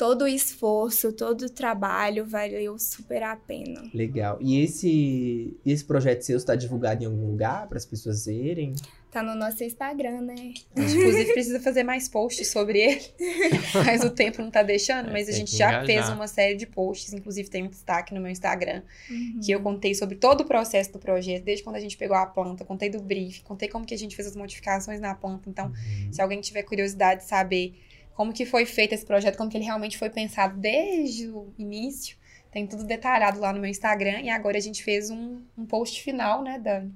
[0.00, 3.82] todo o esforço, todo o trabalho valeu super a pena.
[3.92, 4.38] Legal.
[4.40, 8.72] E esse, esse projeto seu está divulgado em algum lugar para as pessoas verem?
[9.10, 10.34] Tá no nosso Instagram, né?
[10.34, 13.02] A gente, inclusive, precisa fazer mais posts sobre ele.
[13.84, 15.10] mas o tempo não tá deixando.
[15.10, 15.86] É, Mas a gente já engajar.
[15.86, 17.12] fez uma série de posts.
[17.12, 18.82] Inclusive, tem um destaque no meu Instagram.
[19.10, 19.40] Uhum.
[19.44, 21.42] Que eu contei sobre todo o processo do projeto.
[21.44, 22.64] Desde quando a gente pegou a planta.
[22.64, 23.42] Contei do brief.
[23.42, 25.50] Contei como que a gente fez as modificações na planta.
[25.50, 26.12] Então, Uhum.
[26.12, 27.74] se alguém tiver curiosidade de saber
[28.20, 29.38] como que foi feito esse projeto.
[29.38, 32.18] Como que ele realmente foi pensado desde o início.
[32.52, 34.20] Tem tudo detalhado lá no meu Instagram.
[34.20, 36.92] E agora a gente fez um, um post final, né, Dani?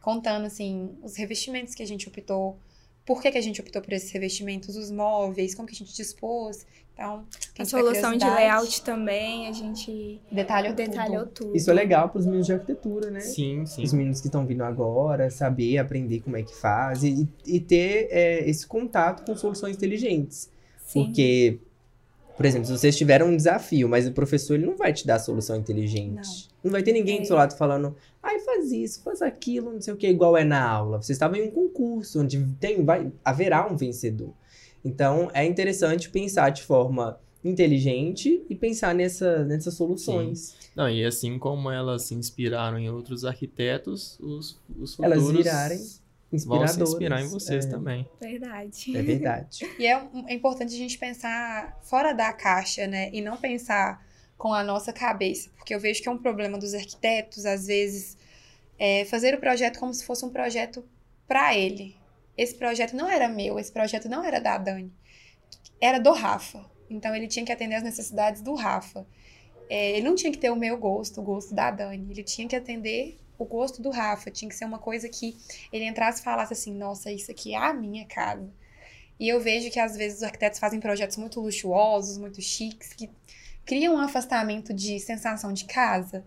[0.00, 2.56] Contando, assim, os revestimentos que a gente optou.
[3.04, 5.92] Por que, que a gente optou por esses revestimentos, os móveis, como que a gente
[5.92, 6.64] dispôs.
[6.94, 7.26] Então,
[7.58, 11.46] A solução de layout também, a gente Detalhou, detalhou tudo.
[11.46, 11.56] tudo.
[11.56, 13.18] Isso é legal para os meninos de arquitetura, né?
[13.18, 13.82] Sim, sim.
[13.82, 18.06] Os meninos que estão vindo agora, saber, aprender como é que faz e, e ter
[18.12, 20.48] é, esse contato com soluções inteligentes.
[20.92, 21.04] Sim.
[21.04, 21.58] Porque,
[22.36, 25.16] por exemplo, se vocês tiveram um desafio, mas o professor ele não vai te dar
[25.16, 26.48] a solução inteligente.
[26.64, 27.26] Não, vai ter ninguém do É.
[27.26, 30.62] seu lado falando, ai, faz isso, faz aquilo, não sei o que, igual é na
[30.68, 31.00] aula.
[31.00, 34.32] Vocês estavam em um concurso onde tem, vai, haverá um vencedor.
[34.84, 40.54] Então, é interessante pensar de forma inteligente e pensar nessa, nessas soluções.
[40.74, 45.80] Não, e assim como elas se inspiraram em outros arquitetos, os, os Elas futuros virarem
[46.32, 48.08] vão se inspirar em vocês é, também.
[48.20, 48.96] Verdade.
[48.96, 49.70] É verdade.
[49.78, 53.10] E é, é importante a gente pensar fora da caixa, né?
[53.12, 54.04] E não pensar
[54.38, 55.50] com a nossa cabeça.
[55.56, 58.16] Porque eu vejo que é um problema dos arquitetos, às vezes,
[58.78, 60.84] é fazer o projeto como se fosse um projeto
[61.26, 61.96] para ele.
[62.36, 64.92] Esse projeto não era meu, esse projeto não era da Dani.
[65.80, 66.64] Era do Rafa.
[66.88, 69.06] Então ele tinha que atender as necessidades do Rafa.
[69.68, 72.10] É, ele não tinha que ter o meu gosto, o gosto da Dani.
[72.10, 74.30] Ele tinha que atender o gosto do Rafa.
[74.30, 75.36] Tinha que ser uma coisa que
[75.72, 78.50] ele entrasse e falasse assim: nossa, isso aqui é a minha casa.
[79.18, 83.10] E eu vejo que às vezes os arquitetos fazem projetos muito luxuosos, muito chiques, que
[83.64, 86.24] criam um afastamento de sensação de casa.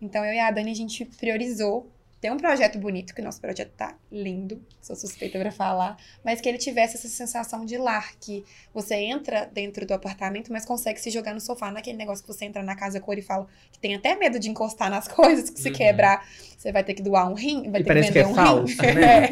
[0.00, 1.90] Então eu e a Dani a gente priorizou
[2.26, 6.40] ter um projeto bonito, que o nosso projeto tá lindo, sou suspeita pra falar, mas
[6.40, 11.00] que ele tivesse essa sensação de lar, que você entra dentro do apartamento, mas consegue
[11.00, 13.78] se jogar no sofá, naquele negócio que você entra na casa cor e fala que
[13.78, 15.74] tem até medo de encostar nas coisas, que se Uhum.
[15.74, 18.26] quebrar, você vai ter que doar um rim, vai E ter que que vender é
[18.26, 18.92] um falso, rim.
[18.92, 19.28] né?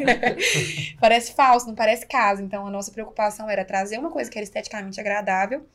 [1.00, 2.42] parece falso, não parece casa.
[2.42, 5.66] Então a nossa preocupação era trazer uma coisa que era esteticamente agradável,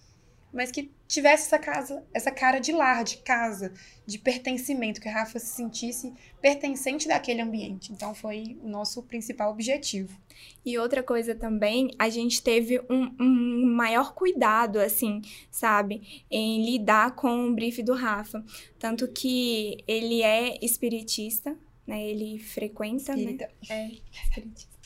[0.54, 3.74] mas que tivesse essa casa, essa cara de lar, de casa,
[4.06, 7.92] de pertencimento, que a Rafa se sentisse pertencente daquele ambiente.
[7.92, 10.18] Então foi o nosso principal objetivo.
[10.66, 17.16] E outra coisa também, a gente teve um, um maior cuidado, assim, sabe, em lidar
[17.16, 18.44] com o brief do Rafa.
[18.78, 22.08] Tanto que ele é espiritista, né?
[22.08, 23.22] Ele frequenta, né?
[23.22, 23.50] Espírita.
[23.70, 24.80] É, espiritista.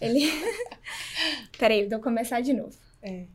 [0.00, 0.30] Ele.
[1.58, 2.76] Peraí, vou começar de novo.
[3.02, 3.26] É.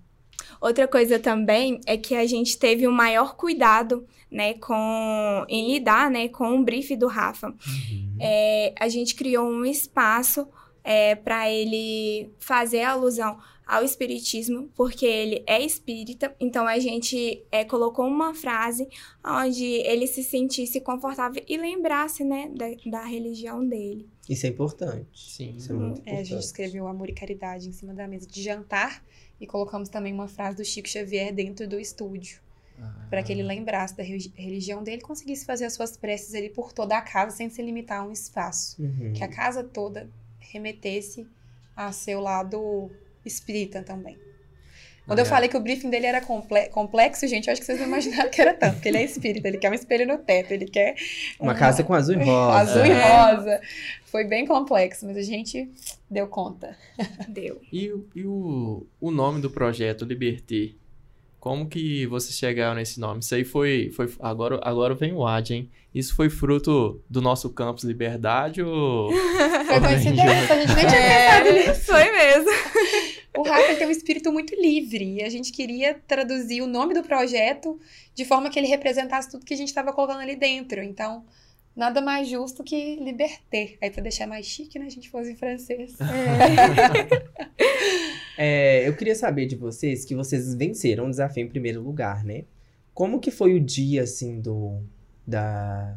[0.62, 6.10] Outra coisa também é que a gente teve o maior cuidado, né, com em lidar,
[6.12, 7.48] né, com o brief do Rafa.
[7.48, 8.18] Uhum.
[8.20, 10.48] É, a gente criou um espaço
[10.84, 16.36] é, para ele fazer alusão ao espiritismo, porque ele é espírita.
[16.40, 18.88] Então a gente é, colocou uma frase
[19.26, 24.08] onde ele se sentisse confortável e lembrasse, né, da, da religião dele.
[24.30, 25.08] Isso é importante.
[25.16, 25.56] Sim.
[25.58, 26.30] Isso é muito É, a importante.
[26.30, 29.04] gente escreveu amor e caridade em cima da mesa de jantar
[29.42, 32.40] e colocamos também uma frase do Chico Xavier dentro do estúdio,
[33.10, 36.50] para que ele lembrasse da re- religião dele e conseguisse fazer as suas preces ali
[36.50, 38.82] por toda a casa sem se limitar a um espaço.
[38.82, 39.14] Uhum.
[39.14, 41.28] Que a casa toda remetesse
[41.76, 42.90] a seu lado
[43.26, 44.18] espírita também.
[45.08, 45.28] Quando eu É.
[45.28, 48.30] falei que o briefing dele era comple- complexo, gente, eu acho que vocês não imaginaram
[48.30, 50.96] que era tanto, porque ele é espírita, ele quer um espelho no teto, ele quer
[51.40, 52.58] Uma casa com azul e rosa.
[52.60, 53.18] azul e É.
[53.34, 53.62] rosa.
[54.06, 55.70] Foi bem complexo, mas a gente
[56.10, 56.78] deu conta.
[57.28, 57.62] Deu.
[57.72, 60.72] E, o- e o, o nome do projeto, Liberté?
[61.40, 63.22] Como que vocês chegaram nesse nome?
[63.22, 63.90] Isso aí foi.
[63.96, 65.70] foi agora, agora vem o ad, hein?
[65.94, 69.12] Isso foi fruto do nosso campus Liberdade ou.
[69.66, 71.86] Foi coincidência, a gente nem tinha É, pensado nisso.
[71.86, 72.52] foi mesmo.
[73.42, 77.02] O Rafa tem um espírito muito livre e a gente queria traduzir o nome do
[77.02, 77.80] projeto
[78.14, 80.84] de forma que ele representasse tudo que a gente estava colocando ali dentro.
[80.84, 81.26] Então,
[81.76, 83.78] nada mais justo que liberter.
[83.82, 84.86] Aí, pra deixar mais chique, né?
[84.86, 85.96] A gente fosse em francês.
[88.38, 92.46] É, eu queria saber de vocês que vocês venceram o desafio em primeiro lugar, né?
[92.92, 94.82] Como que foi o dia, assim, do...
[95.28, 95.96] Da...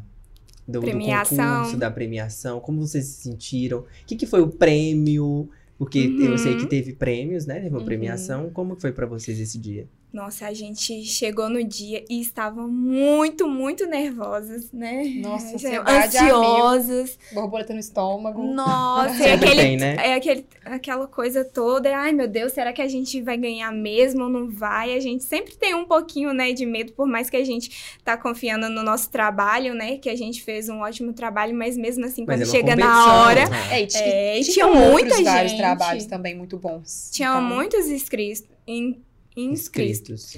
[0.67, 1.55] Do, do Premiação.
[1.57, 3.79] concurso, da premiação, como vocês se sentiram?
[3.79, 5.49] O que, que foi o prêmio?
[5.77, 6.59] Porque eu sei Uhum.
[6.59, 7.55] que teve prêmios, né?
[7.55, 7.85] Teve uma Uhum.
[7.85, 8.49] premiação.
[8.49, 9.87] Como foi pra vocês esse dia?
[10.15, 15.03] Nossa, a gente chegou no dia e estavam muito, muito nervosas, né?
[15.21, 16.35] Nossa, É, ansiedade mil.
[16.37, 17.19] ansiosas.
[17.33, 18.41] Borboleta no estômago.
[18.41, 19.95] Nossa, é, aquele, tem, né?
[19.99, 21.93] é aquele, aquela coisa toda.
[21.97, 24.95] Ai, meu Deus, será que a gente vai ganhar mesmo ou não vai?
[24.95, 28.15] A gente sempre tem um pouquinho, né, de medo, por mais que a gente tá
[28.17, 29.97] confiando no nosso trabalho, né?
[29.97, 33.49] Que a gente fez um ótimo trabalho, mas mesmo assim, quando é chega na hora,
[33.49, 33.57] né?
[33.69, 35.59] É, e tinha, É, e tinha tinha muita vários gente.
[35.59, 37.09] trabalhos também muito bons.
[37.11, 38.43] tinham Então, muitos inscritos.
[38.67, 38.97] In,
[39.35, 40.37] inscritos.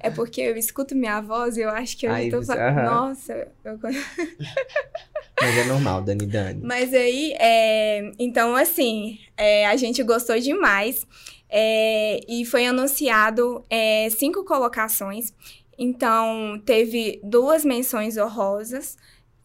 [0.00, 2.84] É porque eu escuto minha voz e eu acho que eu Aí tô falando.
[2.84, 3.78] Nossa, eu
[5.40, 6.60] Mas é normal, Dani Dani.
[6.62, 11.06] Mas aí, é, então, assim, é, a gente gostou demais.
[11.54, 15.34] é, e foi anunciado é, cinco colocações.
[15.78, 18.96] Então, teve duas menções honrosas.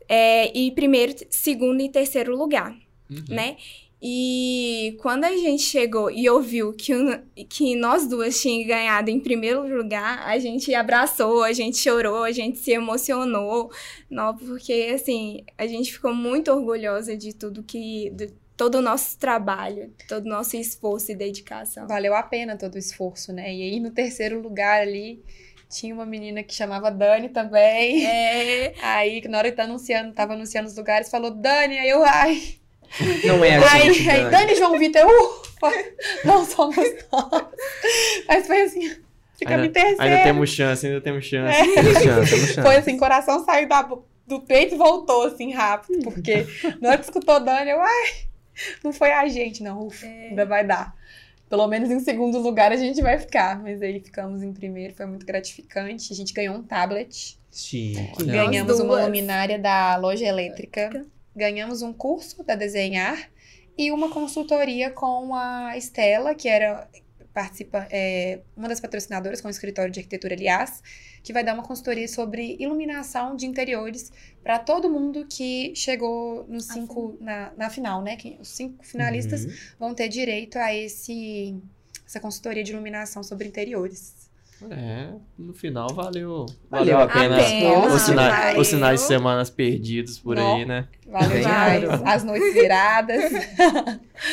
[0.09, 2.73] é, e primeiro, segundo e terceiro lugar,
[3.09, 3.23] Uhum.
[3.27, 3.57] né?
[4.01, 9.19] E quando a gente chegou e ouviu que, o- que nós duas tínhamos ganhado em
[9.19, 13.71] primeiro lugar, a gente abraçou, a gente chorou, a gente se emocionou,
[14.09, 18.11] não, porque assim, a gente ficou muito orgulhosa de tudo que.
[18.11, 21.87] de todo o nosso trabalho, todo o nosso esforço e dedicação.
[21.87, 23.53] Valeu a pena todo o esforço, né?
[23.53, 25.21] E aí, no terceiro lugar ali,
[25.69, 28.03] tinha uma menina que chamava Dani também.
[28.05, 32.03] É, Aí, na hora que tá anunciando, tava anunciando os lugares, falou Dani, aí eu,
[32.03, 32.55] ai.
[33.25, 34.31] Não é a Aí, gente, aí Dani.
[34.31, 35.71] Dani e João Vitor, ufa,
[36.23, 36.75] não somos
[37.11, 37.45] nós.
[38.27, 38.95] Mas foi assim,
[39.37, 40.01] fica me terceiro.
[40.01, 41.73] Ainda temos chance, ainda temos chance.
[41.73, 42.61] Temos chance, temos chance.
[42.61, 43.81] Foi assim, coração saiu da,
[44.25, 46.45] do peito e voltou assim rápido, porque
[46.81, 48.05] na hora que escutou Dani, eu, ai,
[48.83, 50.95] não foi a gente, não, ufa, ainda vai dar.
[51.49, 55.05] Pelo menos em segundo lugar a gente vai ficar, mas aí ficamos em primeiro, foi
[55.05, 56.11] muito gratificante.
[56.11, 57.37] A gente ganhou um tablet.
[58.19, 58.31] Olha.
[58.33, 61.05] ganhamos uma luminária da loja elétrica,
[61.37, 63.29] ganhamos um curso da Desenhar
[63.77, 66.89] e uma consultoria com a Estela, que era
[67.33, 70.81] participa, é, uma das patrocinadoras com o escritório de arquitetura, aliás,
[71.21, 76.65] que vai dar uma consultoria sobre iluminação de interiores para todo mundo que chegou nos
[76.65, 78.15] cinco na, na final, né?
[78.15, 79.51] Que os cinco finalistas Uhum.
[79.77, 81.55] vão ter direito a esse
[82.07, 84.16] essa consultoria de iluminação sobre interiores.
[84.71, 87.93] É, no final valeu, Valeu valeu, a pena pena.
[87.93, 90.55] os, sina- os sinais de semanas perdidos por Não.
[90.55, 90.87] aí, né?
[91.05, 91.83] Valeu demais.
[92.05, 93.31] As noites viradas.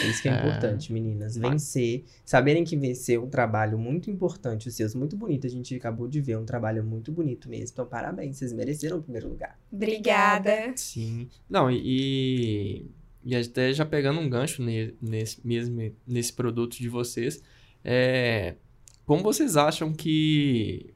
[0.08, 0.34] Isso que é, É.
[0.38, 1.36] importante, meninas.
[1.36, 2.04] Vencer.
[2.24, 5.46] Saberem que vencer é um trabalho muito importante, os seus, muito bonito.
[5.46, 7.68] A gente acabou de ver um trabalho muito bonito mesmo.
[7.72, 9.58] Então, parabéns, vocês mereceram o primeiro lugar.
[9.70, 10.72] Obrigada.
[10.76, 11.28] Sim.
[11.50, 12.86] Não, e,
[13.24, 17.42] e até já pegando um gancho ne- nesse mesmo nesse produto de vocês,
[17.84, 18.54] é,
[19.06, 20.92] como vocês acham que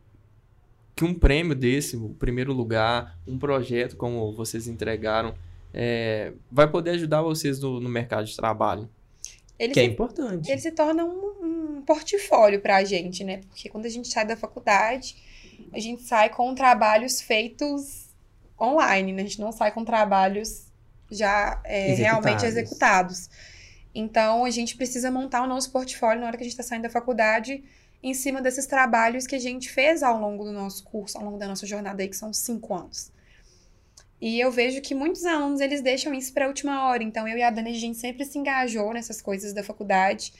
[0.94, 5.32] que um prêmio desse, o primeiro lugar, um projeto como vocês entregaram,
[5.72, 8.90] é, vai poder ajudar vocês no, no mercado de trabalho?
[9.56, 10.50] Ele Que é se, importante.
[10.50, 13.42] ele se torna um, um portfólio pra gente, né?
[13.48, 15.14] Porque quando a gente sai da faculdade,
[15.72, 18.08] a gente sai com trabalhos feitos
[18.60, 19.22] online, né?
[19.22, 20.66] A gente não sai com trabalhos
[21.10, 21.98] já é, Executados.
[22.00, 23.30] realmente executados.
[23.94, 26.82] Então, a gente precisa montar o nosso portfólio na hora que a gente está saindo
[26.82, 27.62] da faculdade,
[28.02, 31.38] em cima desses trabalhos que a gente fez ao longo do nosso curso, ao longo
[31.38, 33.10] da nossa jornada aí, que são cinco anos.
[34.20, 37.02] E eu vejo que muitos alunos, eles deixam isso para a última hora.
[37.02, 40.32] Então, eu e a Dani, a gente sempre se engajou nessas coisas da faculdade,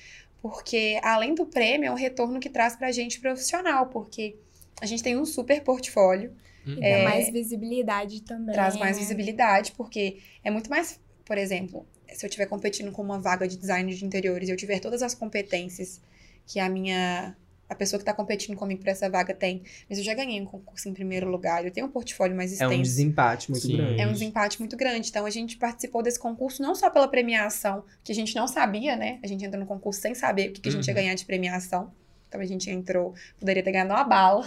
[0.42, 4.36] porque além do prêmio, é um retorno que traz para a gente profissional, porque
[4.80, 6.34] a gente tem um super portfólio.
[6.66, 8.52] E dá é, mais visibilidade também.
[8.52, 9.02] Traz mais né?
[9.02, 13.56] visibilidade, porque é muito mais, por exemplo, se eu estiver competindo com uma vaga de
[13.56, 16.00] design de interiores e eu tiver todas as competências
[16.46, 17.36] que a minha
[17.68, 20.46] a pessoa que está competindo comigo para essa vaga tem, mas eu já ganhei um
[20.46, 22.72] concurso em primeiro lugar, eu tenho um portfólio mais extenso.
[22.72, 23.76] É um desempate muito Sim.
[23.76, 24.00] grande.
[24.00, 25.08] É um desempate muito grande.
[25.10, 28.96] Então a gente participou desse concurso não só pela premiação, que a gente não sabia,
[28.96, 29.18] né?
[29.22, 31.00] A gente entrou no concurso sem saber o que, que a gente ia uhum.
[31.00, 31.92] ganhar de premiação.
[32.28, 34.46] Então a gente entrou, poderia ter ganhado uma bala,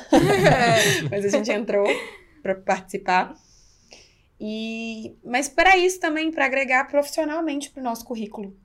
[1.10, 1.86] mas a gente entrou
[2.42, 3.36] para participar.
[4.40, 8.56] E, mas para isso também, para agregar profissionalmente para o nosso currículo.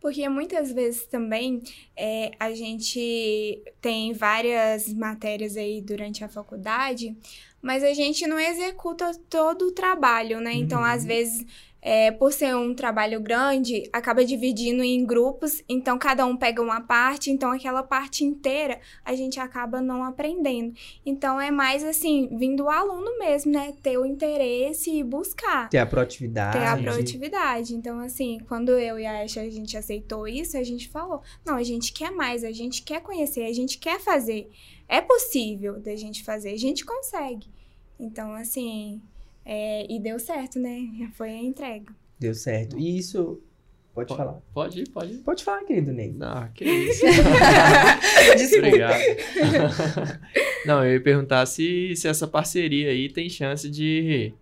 [0.00, 1.62] Porque muitas vezes também
[1.96, 7.16] é, a gente tem várias matérias aí durante a faculdade,
[7.62, 10.52] mas a gente não executa todo o trabalho, né?
[10.52, 10.84] Então, uhum.
[10.84, 11.46] às vezes,
[11.86, 16.80] é, por ser um trabalho grande, acaba dividindo em grupos, então cada um pega uma
[16.80, 20.72] parte, então aquela parte inteira a gente acaba não aprendendo.
[21.04, 23.74] Então é mais assim, vindo o aluno mesmo, né?
[23.82, 25.68] Ter o interesse e buscar.
[25.68, 26.58] Ter a proatividade.
[26.58, 27.74] Ter a proatividade.
[27.74, 31.56] Então, assim, quando eu e a Asha a gente aceitou isso, a gente falou: não,
[31.56, 34.50] a gente quer mais, a gente quer conhecer, a gente quer fazer.
[34.88, 37.46] É possível da gente fazer, a gente consegue.
[38.00, 39.02] Então, assim,
[39.44, 41.10] é, e deu certo, né?
[41.14, 41.92] Foi a entrega.
[42.18, 42.78] Deu certo.
[42.78, 43.40] E isso.
[43.94, 44.40] Pode, pode falar.
[44.52, 45.18] Pode ir, pode ir.
[45.18, 46.12] Pode falar, querido Ney.
[46.12, 47.04] Não, que isso.
[48.36, 48.66] Desculpa.
[48.66, 49.00] Obrigado.
[50.66, 54.32] Não, eu ia perguntar se, se essa parceria aí tem chance de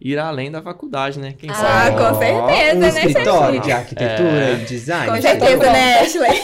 [0.00, 1.34] ir além da faculdade, né?
[1.38, 1.98] Quem ah, sabe?
[1.98, 4.54] com certeza, um né, escritório de arquitetura é...
[4.54, 5.14] e design.
[5.14, 6.40] Com certeza, né, Ashley?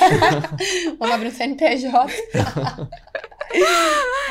[0.98, 2.12] Vamos abrir um CNPJ.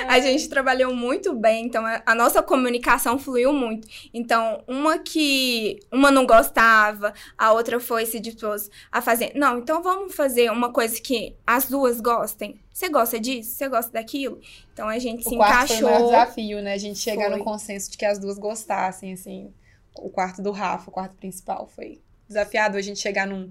[0.08, 3.88] A gente trabalhou muito bem, então a, a, nossa comunicação fluiu muito.
[4.14, 9.32] Então, uma que uma não gostava, a outra foi se dispôs a fazer.
[9.36, 12.60] Não, então vamos fazer uma coisa que as duas gostem.
[12.74, 13.52] Você gosta disso?
[13.52, 14.40] Você gosta daquilo?
[14.74, 15.90] Então a gente o se quarto encaixou.
[15.90, 16.74] Foi o desafio, né?
[16.74, 17.38] A gente chegar foi.
[17.38, 19.54] no consenso de que as duas gostassem, assim.
[19.98, 23.50] O quarto do Rafa, o quarto principal, foi desafiado a gente chegar num.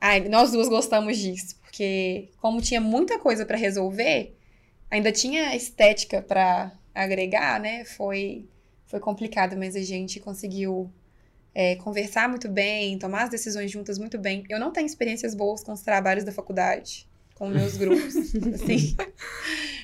[0.00, 4.36] Ai, nós duas gostamos disso, porque como tinha muita coisa para resolver,
[4.94, 7.84] ainda tinha estética para agregar, né?
[7.84, 8.48] Foi,
[8.86, 10.88] foi complicado, mas a gente conseguiu
[11.52, 14.44] é, conversar muito bem, tomar as decisões juntas muito bem.
[14.48, 18.14] Eu não tenho experiências boas com os trabalhos da faculdade, com meus grupos,
[18.54, 18.96] assim.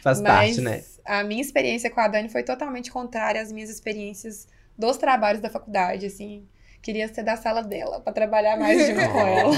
[0.00, 0.84] Faz mas parte, né?
[1.04, 4.46] A minha experiência com a Dani foi totalmente contrária às minhas experiências
[4.78, 6.46] dos trabalhos da faculdade, assim.
[6.80, 9.50] Queria ser da sala dela, para trabalhar mais junto com ela.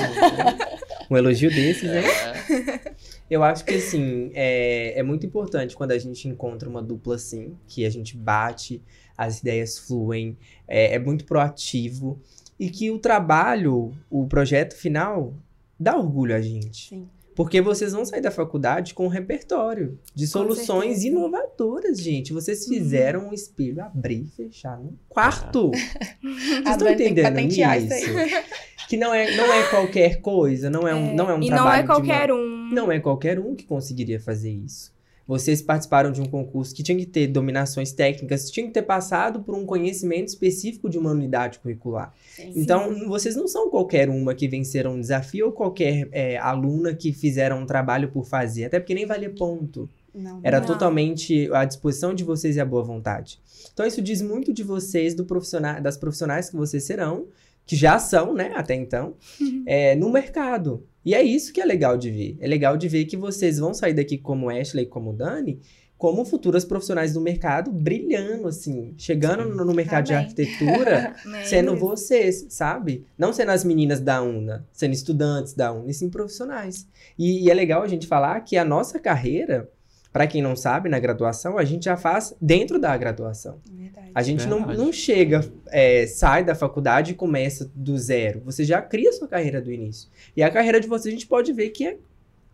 [1.10, 2.02] Um elogio desses, né?
[2.02, 3.11] É.
[3.32, 7.56] Eu acho que, assim, é, é muito importante quando a gente encontra uma dupla assim,
[7.66, 8.82] que a gente bate,
[9.16, 10.36] as ideias fluem,
[10.68, 12.20] é, é muito proativo
[12.60, 15.32] e que o trabalho, o projeto final,
[15.80, 16.90] dá orgulho a gente.
[16.90, 17.08] Sim.
[17.34, 22.34] Porque vocês vão sair da faculdade com um repertório de soluções inovadoras, gente.
[22.34, 22.74] Vocês uhum.
[22.74, 25.70] fizeram um espelho abrir e fechar num quarto.
[26.20, 27.56] Vocês estão entendendo isso?
[28.92, 31.14] Que não é, não é qualquer coisa, não é um, é.
[31.14, 31.64] não é um e trabalho.
[31.64, 32.42] não é qualquer uma...
[32.42, 32.74] um.
[32.74, 34.92] Não é qualquer um que conseguiria fazer isso.
[35.26, 39.40] Vocês participaram de um concurso que tinha que ter dominações técnicas, tinha que ter passado
[39.40, 42.12] por um conhecimento específico de uma unidade curricular.
[42.36, 43.06] Sim, então, sim.
[43.08, 47.60] vocês não são qualquer uma que venceram um desafio ou qualquer é, aluna que fizeram
[47.60, 49.88] um trabalho por fazer, até porque nem valia ponto.
[50.14, 50.66] Não, Era não.
[50.66, 53.40] totalmente à disposição de vocês e a boa vontade.
[53.72, 57.28] Então, isso diz muito de vocês, do profissional, das profissionais que vocês serão,
[57.64, 59.64] que já são, né, até então, uhum.
[59.66, 60.86] é, no mercado.
[61.04, 62.36] E é isso que é legal de ver.
[62.40, 65.60] É legal de ver que vocês vão sair daqui como Ashley e como Dani,
[66.02, 70.26] como futuras profissionais do mercado, brilhando, assim, chegando no, no, mercado Amém.
[70.26, 71.14] de arquitetura,
[71.46, 73.06] sendo vocês, sabe?
[73.16, 76.88] Não sendo as meninas da UNA, sendo estudantes da UNA, e sim profissionais.
[77.16, 79.70] E, e é legal a gente falar que a nossa carreira,
[80.12, 83.58] para quem não sabe, na graduação, a gente já faz dentro da graduação.
[83.64, 84.10] Verdade.
[84.14, 88.42] A gente não, não chega, é, sai da faculdade e começa do zero.
[88.44, 90.10] Você já cria sua carreira do início.
[90.36, 91.98] E a carreira de vocês a gente pode ver que é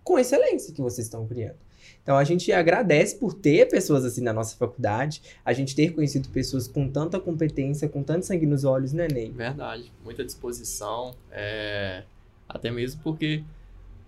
[0.05, 1.57] com excelência que vocês estão criando.
[2.01, 6.29] Então a gente agradece por ter pessoas assim na nossa faculdade, a gente ter conhecido
[6.29, 9.31] pessoas com tanta competência, com tanto sangue nos olhos, né, Ney?
[9.31, 12.05] Verdade, muita disposição, é...
[12.49, 13.43] até mesmo porque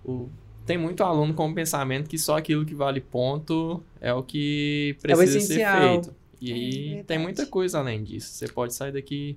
[0.05, 0.29] o
[0.71, 4.97] tem muito aluno com o pensamento que só aquilo que vale ponto é o que
[5.03, 6.15] precisa é ser feito.
[6.41, 8.33] E é tem muita coisa além disso.
[8.33, 9.37] Você pode sair daqui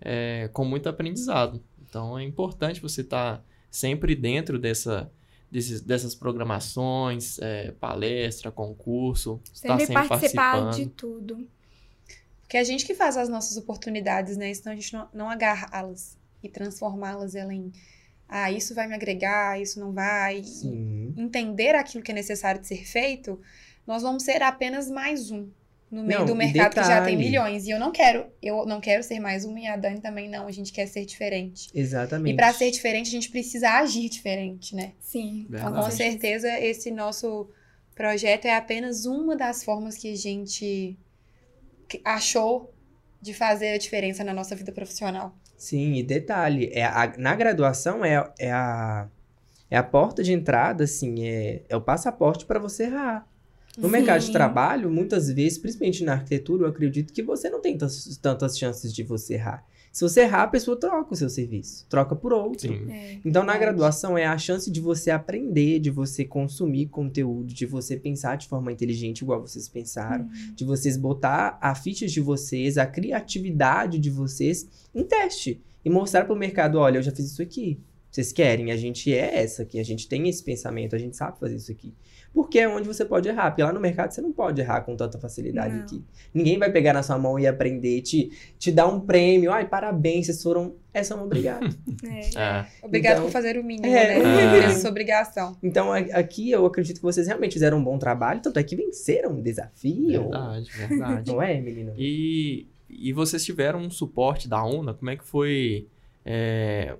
[0.00, 1.62] é, com muito aprendizado.
[1.88, 5.08] Então é importante você estar tá sempre dentro dessa,
[5.48, 11.46] desses, dessas programações, é, palestra, concurso, está Sempre sempre participar de tudo.
[12.40, 14.52] Porque a gente que faz as nossas oportunidades, né?
[14.52, 17.70] Senão a gente não, não agarrá-las e transformá-las ela em
[18.34, 20.42] ah, isso vai me agregar, isso não vai.
[20.42, 21.12] Sim.
[21.16, 23.38] Entender aquilo que é necessário de ser feito,
[23.86, 25.48] nós vamos ser apenas mais um
[25.90, 27.16] no meio Não, do mercado que já tem detalhe.
[27.16, 27.66] milhões.
[27.66, 30.46] E eu não quero, eu não quero ser mais um e a Dani também não.
[30.46, 31.68] A gente quer ser diferente.
[31.74, 32.32] Exatamente.
[32.32, 34.92] E para ser diferente, a gente precisa agir diferente, né?
[34.98, 35.44] Sim.
[35.50, 35.94] Então, com Verdade.
[35.96, 37.50] certeza, esse nosso
[37.94, 40.96] projeto é apenas uma das formas que a gente
[42.02, 42.72] achou
[43.20, 45.36] de fazer a diferença na nossa vida profissional.
[45.62, 49.06] Sim, e detalhe, é a- na graduação é, é, a,
[49.70, 53.24] é a porta de entrada, assim, é, é o passaporte para você errar.
[53.78, 53.92] No Sim.
[53.92, 58.16] mercado de trabalho, muitas vezes, principalmente na arquitetura, eu acredito que você não tem tantas,
[58.20, 59.64] tantas chances de você errar.
[59.92, 62.66] Se você errar, a pessoa troca o seu serviço, troca por outro.
[62.66, 62.90] Sim.
[62.90, 63.18] É.
[63.22, 67.94] Então, na graduação é a chance de você aprender, de você consumir conteúdo, de você
[67.98, 72.86] pensar de forma inteligente, igual vocês pensaram, de vocês botar a ficha de vocês, a
[72.86, 77.42] criatividade de vocês em teste e mostrar para o mercado, olha, eu já fiz isso
[77.42, 77.78] aqui.
[78.10, 78.72] Vocês querem?
[78.72, 81.72] A gente é essa aqui, a gente tem esse pensamento, a gente sabe fazer isso
[81.72, 81.92] aqui.
[82.34, 83.50] Porque é onde você pode errar.
[83.50, 85.82] Porque lá no mercado você não pode errar com tanta facilidade Não.
[85.82, 86.02] aqui.
[86.32, 89.52] Ninguém vai pegar na sua mão e aprender, te, te dar um prêmio.
[89.52, 90.74] Ai, parabéns, vocês foram.
[90.94, 91.66] É só um obrigado.
[92.04, 92.20] É.
[92.40, 92.66] É.
[92.82, 94.18] Obrigado Então- por fazer o mínimo, É.
[94.18, 94.56] né?
[94.58, 94.64] É.
[94.64, 95.56] Essa sua obrigação.
[95.62, 99.32] Então, aqui eu acredito que vocês realmente fizeram um bom trabalho, tanto é que venceram
[99.32, 100.22] um desafio.
[100.22, 101.30] Verdade, verdade.
[101.32, 101.92] Não é, menino?
[101.98, 104.94] E, e vocês tiveram um suporte da UNA?
[104.94, 105.86] Como é que foi
[106.24, 106.94] é,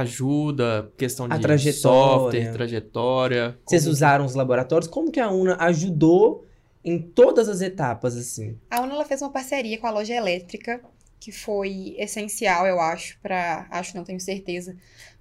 [0.00, 2.42] ajuda, questão A de trajetória.
[2.42, 3.58] software, trajetória?
[3.66, 4.88] Vocês como- usaram os laboratórios?
[4.90, 6.44] Como que a UNA ajudou
[6.84, 8.58] em todas as etapas, assim?
[8.70, 10.80] A UNA ela fez uma parceria com a loja elétrica,
[11.20, 13.66] que foi essencial, eu acho, para.
[13.70, 14.76] Acho, não tenho certeza,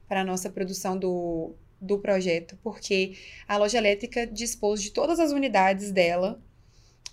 [0.07, 3.13] para a nossa produção do, do projeto, porque
[3.47, 6.39] a loja elétrica dispôs de todas as unidades dela.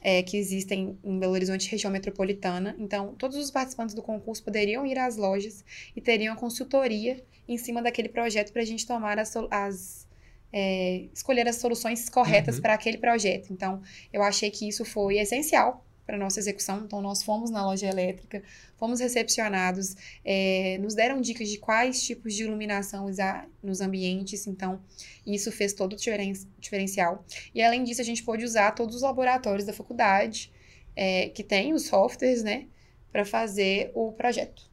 [0.01, 2.75] É, que existem em Belo Horizonte, região metropolitana.
[2.79, 5.65] Então, todos os participantes do concurso poderiam ir às lojas
[5.97, 10.07] e teriam a consultoria em cima daquele projeto para a gente tomar as, as
[10.53, 12.63] é, escolher as soluções corretas Uhum.
[12.63, 13.53] para aquele projeto.
[13.53, 13.83] Então,
[14.13, 16.85] eu achei que isso foi essencial para nossa execução.
[16.87, 18.43] Então, nós fomos na loja elétrica,
[18.79, 19.95] fomos recepcionados,
[20.25, 24.47] é, nos deram dicas de quais tipos de iluminação usar nos ambientes.
[24.47, 24.81] Então,
[25.27, 27.27] isso fez todo o diferen- diferencial.
[27.55, 30.51] E, além disso, a gente pôde usar todos os laboratórios da faculdade,
[30.97, 32.69] é, que tem os softwares, né,
[33.13, 34.67] para fazer o projeto.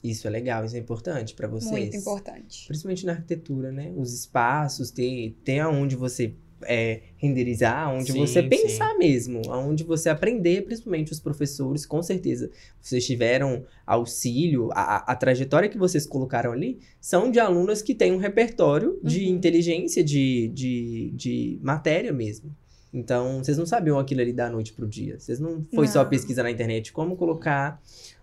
[0.00, 1.72] Isso é legal, isso é importante pra vocês.
[1.72, 2.66] Muito importante.
[2.68, 3.92] Principalmente na arquitetura, né?
[3.96, 6.34] Os espaços, ter, ter aonde você
[6.66, 8.48] é, renderizar, aonde Sim, você sim.
[8.48, 12.50] pensar mesmo, aonde você aprender, principalmente os professores, com certeza.
[12.80, 18.12] Vocês tiveram auxílio, a, a- trajetória que vocês colocaram ali são de alunas que têm
[18.12, 19.30] um repertório de Uhum.
[19.36, 22.54] inteligência, de, de, de matéria mesmo.
[22.92, 25.18] Então, vocês não sabiam aquilo ali da noite pro dia.
[25.18, 26.10] Vocês não foi só Não.
[26.10, 27.80] pesquisa na internet como colocar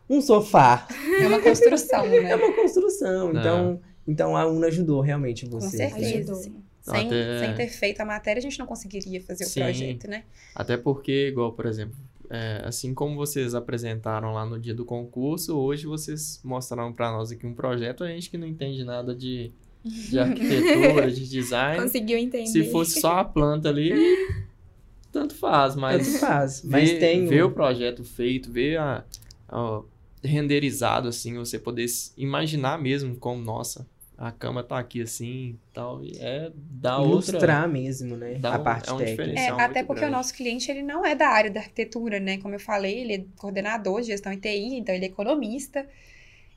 [0.07, 0.87] um sofá
[1.19, 2.35] É uma construção, é né?
[2.35, 3.31] uma construção.
[3.31, 5.73] Então, então a UNA ajudou realmente Com vocês.
[5.79, 5.89] né?
[5.89, 6.17] certeza.
[6.33, 6.35] Ajudou.
[6.35, 6.55] sim.
[6.89, 9.59] Sem, Até- sem ter feito a matéria, a gente não conseguiria fazer Sim.
[9.59, 10.23] o projeto, né?
[10.55, 11.95] Até porque, igual, por exemplo,
[12.29, 17.31] é, assim como vocês apresentaram lá no dia do concurso, hoje vocês mostraram para nós
[17.31, 19.51] aqui um projeto, a gente que não entende nada de,
[19.83, 21.81] de arquitetura, de design.
[21.81, 22.47] Conseguiu entender.
[22.47, 23.91] Se fosse só a planta ali,
[25.11, 26.63] tanto faz, mas Tanto faz.
[26.63, 27.25] Mas ver, tem.
[27.25, 29.03] ver o projeto feito, ver a,
[29.47, 29.81] a-
[30.23, 31.85] renderizado assim, você poder
[32.17, 33.87] imaginar mesmo como, nossa,
[34.21, 38.33] a cama tá aqui assim, tal, e é da outra ilustrar mesmo, né?
[38.35, 39.39] dá a um- parte é um técnica.
[39.39, 40.13] É, até porque grande.
[40.13, 42.37] o nosso cliente ele não é da área da arquitetura, né?
[42.37, 45.87] Como eu falei, ele é coordenador de gestão em TI, então ele é economista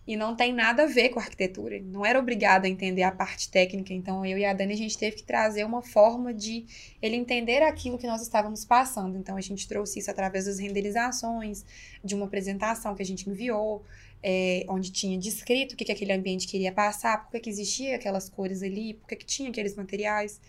[0.05, 1.77] e não tem nada a ver com arquitetura.
[1.77, 4.77] Ele não era obrigado a entender a parte técnica, então eu e a Dani a
[4.77, 6.67] gente teve que trazer uma forma de
[7.01, 9.17] ele entender aquilo que nós estávamos passando.
[9.17, 11.65] Então a gente trouxe isso através das renderizações,
[12.03, 13.85] de uma apresentação que a gente enviou,
[14.23, 17.97] é, onde tinha descrito o que, que aquele ambiente queria passar, por que, que existia
[17.97, 20.41] aquelas cores ali, por que, que tinha aqueles materiais.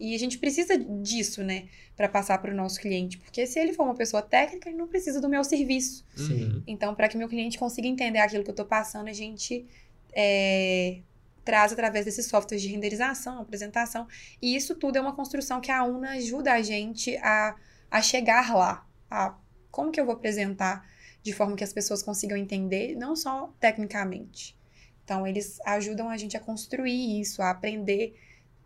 [0.00, 3.72] E a gente precisa disso, né, para passar para o nosso cliente, porque se ele
[3.72, 6.04] for uma pessoa técnica, ele não precisa do meu serviço.
[6.16, 6.44] Sim.
[6.44, 6.62] Uhum.
[6.66, 9.64] Então, para que meu cliente consiga entender aquilo que eu estou passando, a gente
[10.12, 10.98] é,
[11.44, 14.08] traz através desses softwares de renderização, apresentação.
[14.40, 17.54] E isso tudo é uma construção que a UNA ajuda a gente a,
[17.88, 18.84] a chegar lá.
[19.08, 19.36] A
[19.70, 20.86] como que eu vou apresentar
[21.22, 24.56] de forma que as pessoas consigam entender, não só tecnicamente.
[25.04, 28.14] Então, eles ajudam a gente a construir isso, a aprender,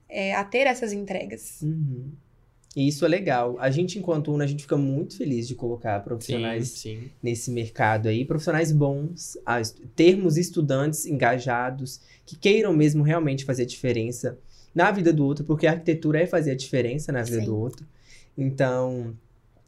[0.08, 1.60] é, a ter essas entregas.
[1.62, 2.10] Uhum.
[2.74, 3.56] E isso é legal.
[3.58, 7.10] A gente, enquanto UNA, a gente fica muito feliz de colocar profissionais Sim, sim.
[7.22, 9.62] nesse mercado aí, profissionais bons, a-
[9.94, 14.38] termos estudantes engajados, que queiram mesmo realmente fazer diferença
[14.74, 17.46] na vida do outro, porque a arquitetura é fazer a diferença na vida Sim.
[17.46, 17.86] do outro.
[18.36, 19.16] Então,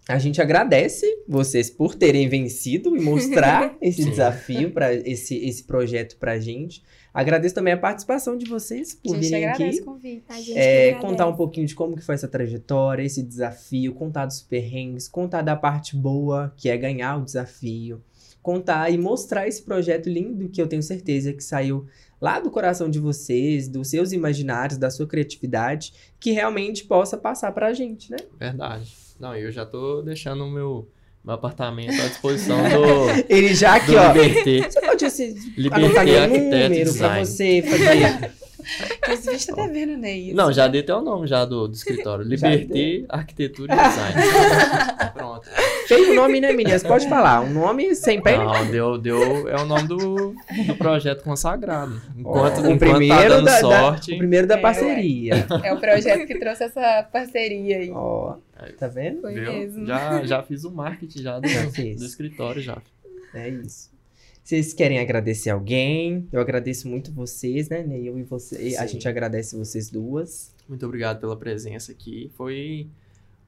[0.08, 4.10] a gente agradece vocês por terem vencido e mostrar esse Sim.
[4.10, 6.82] desafio para esse, esse projeto pra gente.
[7.12, 9.80] Agradeço também a participação de vocês A por gente virem aqui.
[9.82, 10.24] convite.
[10.28, 13.92] A gente É, que contar um pouquinho de como que foi essa trajetória, esse desafio,
[13.94, 18.02] contar dos perrengues, contar da parte boa, que é ganhar o desafio,
[18.40, 21.86] contar e mostrar esse projeto lindo que eu tenho certeza que saiu
[22.20, 27.52] lá do coração de vocês, dos seus imaginários, da sua criatividade, que realmente possa passar
[27.52, 28.18] pra gente, né?
[28.38, 29.07] Verdade.
[29.18, 30.88] Não, eu já tô deixando o meu,
[31.24, 34.12] meu apartamento à disposição do, Ele já aqui, ó.
[34.12, 34.70] Liberté.
[34.70, 38.32] Você pode assim, Liberté Arquiteto e número pra você fazer.
[39.08, 40.12] Esse vídeo tá devendo, né?
[40.12, 40.36] Isso.
[40.36, 42.24] Não, já dei até o nome já do, do escritório.
[42.28, 44.22] Liberté Arquitetura e Design.
[45.14, 45.48] Pronto.
[45.88, 46.82] Tem o nome, né, meninas?
[46.82, 47.40] Pode falar.
[47.40, 48.36] Um nome sem pé.
[48.36, 50.34] Não, deu, deu, é o nome do,
[50.66, 52.00] do projeto consagrado.
[52.16, 55.46] Enquanto, o enquanto primeiro tá dando da, da- sorte, o primeiro da É, parceria.
[55.64, 57.90] É o projeto que trouxe essa parceria aí.
[57.90, 58.36] Ó,
[58.78, 59.22] tá vendo?
[59.22, 59.52] Foi viu?
[59.52, 59.86] mesmo.
[59.86, 61.98] Já, já fiz o marketing já do, Já fez.
[62.00, 62.76] do escritório já.
[63.34, 63.90] É isso.
[64.44, 66.26] Vocês querem agradecer alguém?
[66.32, 67.84] Eu agradeço muito vocês, né?
[68.02, 68.76] Eu e você.
[68.78, 68.94] A Sim.
[68.94, 70.54] gente agradece vocês duas.
[70.68, 72.30] Muito obrigado pela presença aqui.
[72.36, 72.86] Foi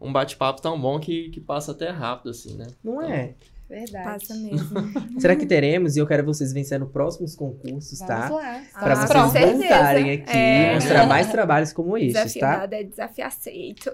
[0.01, 2.67] um bate-papo tão bom que, que passa até rápido, assim, né?
[2.83, 3.35] Não é?
[3.69, 4.05] Verdade.
[4.05, 5.21] Passa mesmo.
[5.21, 5.95] Será que teremos?
[5.97, 8.27] E eu quero vocês vencendo próximos concursos, tá?
[8.27, 8.63] Vamos lá.
[8.81, 9.59] Pra Ah, vocês certeza.
[9.59, 10.75] voltarem aqui É.
[10.75, 12.69] mostrar mais trabalhos como Desafio tá?
[12.73, 13.93] é desafio aceito.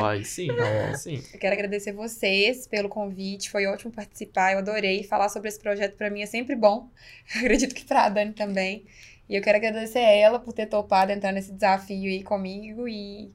[0.00, 1.22] Ó, e sim, ó, sim.
[1.32, 3.48] Eu quero agradecer vocês pelo convite.
[3.48, 4.54] Foi ótimo participar.
[4.54, 5.04] Eu adorei.
[5.04, 6.88] Falar sobre esse projeto pra mim é sempre bom.
[7.36, 8.84] Acredito que pra Dani também.
[9.28, 12.88] E eu quero agradecer a ela por ter topado entrar nesse desafio aí comigo.
[12.88, 13.30] E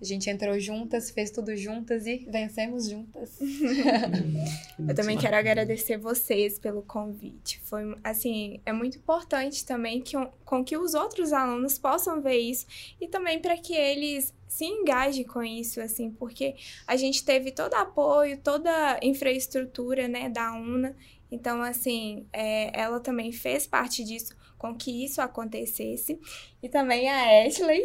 [0.00, 3.36] a gente entrou juntas, fez tudo juntas e vencemos juntas.
[4.88, 7.60] Eu também quero agradecer vocês pelo convite.
[7.64, 12.66] Foi, assim, é muito importante também que, com que os outros alunos possam ver isso
[13.00, 16.54] e também para que eles se engajem com isso, assim, porque
[16.86, 20.96] a gente teve todo apoio, toda a infraestrutura, né, da UNA.
[21.30, 26.20] Então, assim, é, ela também fez parte disso, com que isso acontecesse.
[26.62, 27.82] E também a Ashley,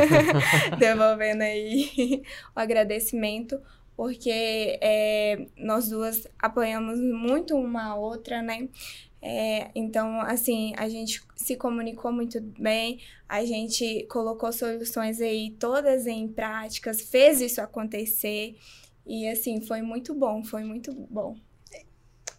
[0.80, 2.22] devolvendo aí
[2.56, 3.60] o agradecimento,
[3.96, 8.68] porque é, nós duas apoiamos muito uma a outra, né?
[9.26, 16.06] É, então, assim, a gente se comunicou muito bem, a gente colocou soluções aí todas
[16.06, 18.56] em práticas, fez isso acontecer.
[19.06, 21.36] E assim, foi muito bom, foi muito bom.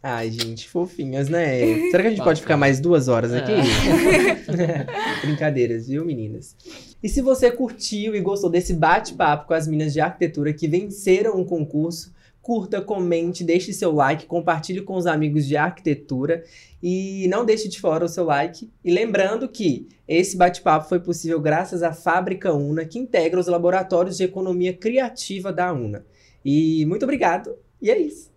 [0.07, 1.89] Ai, gente, fofinhas, né?
[1.89, 3.53] Será que a gente pode ficar mais duas horas aqui?
[3.53, 5.25] É.
[5.25, 6.55] Brincadeiras, viu, meninas?
[7.01, 11.41] E se você curtiu e gostou desse bate-papo com as meninas de arquitetura que venceram
[11.41, 16.43] o concurso, curta, comente, deixe seu like, compartilhe com os amigos de arquitetura
[16.83, 18.69] e não deixe de fora o seu like.
[18.83, 24.17] E lembrando que esse bate-papo foi possível graças à Fábrica Una, que integra os laboratórios
[24.17, 26.05] de economia criativa da Una.
[26.45, 27.55] E muito obrigado.
[27.81, 28.34] E é isso.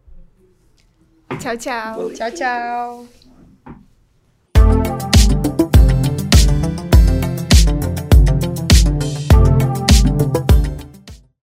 [2.39, 3.09] Ciao.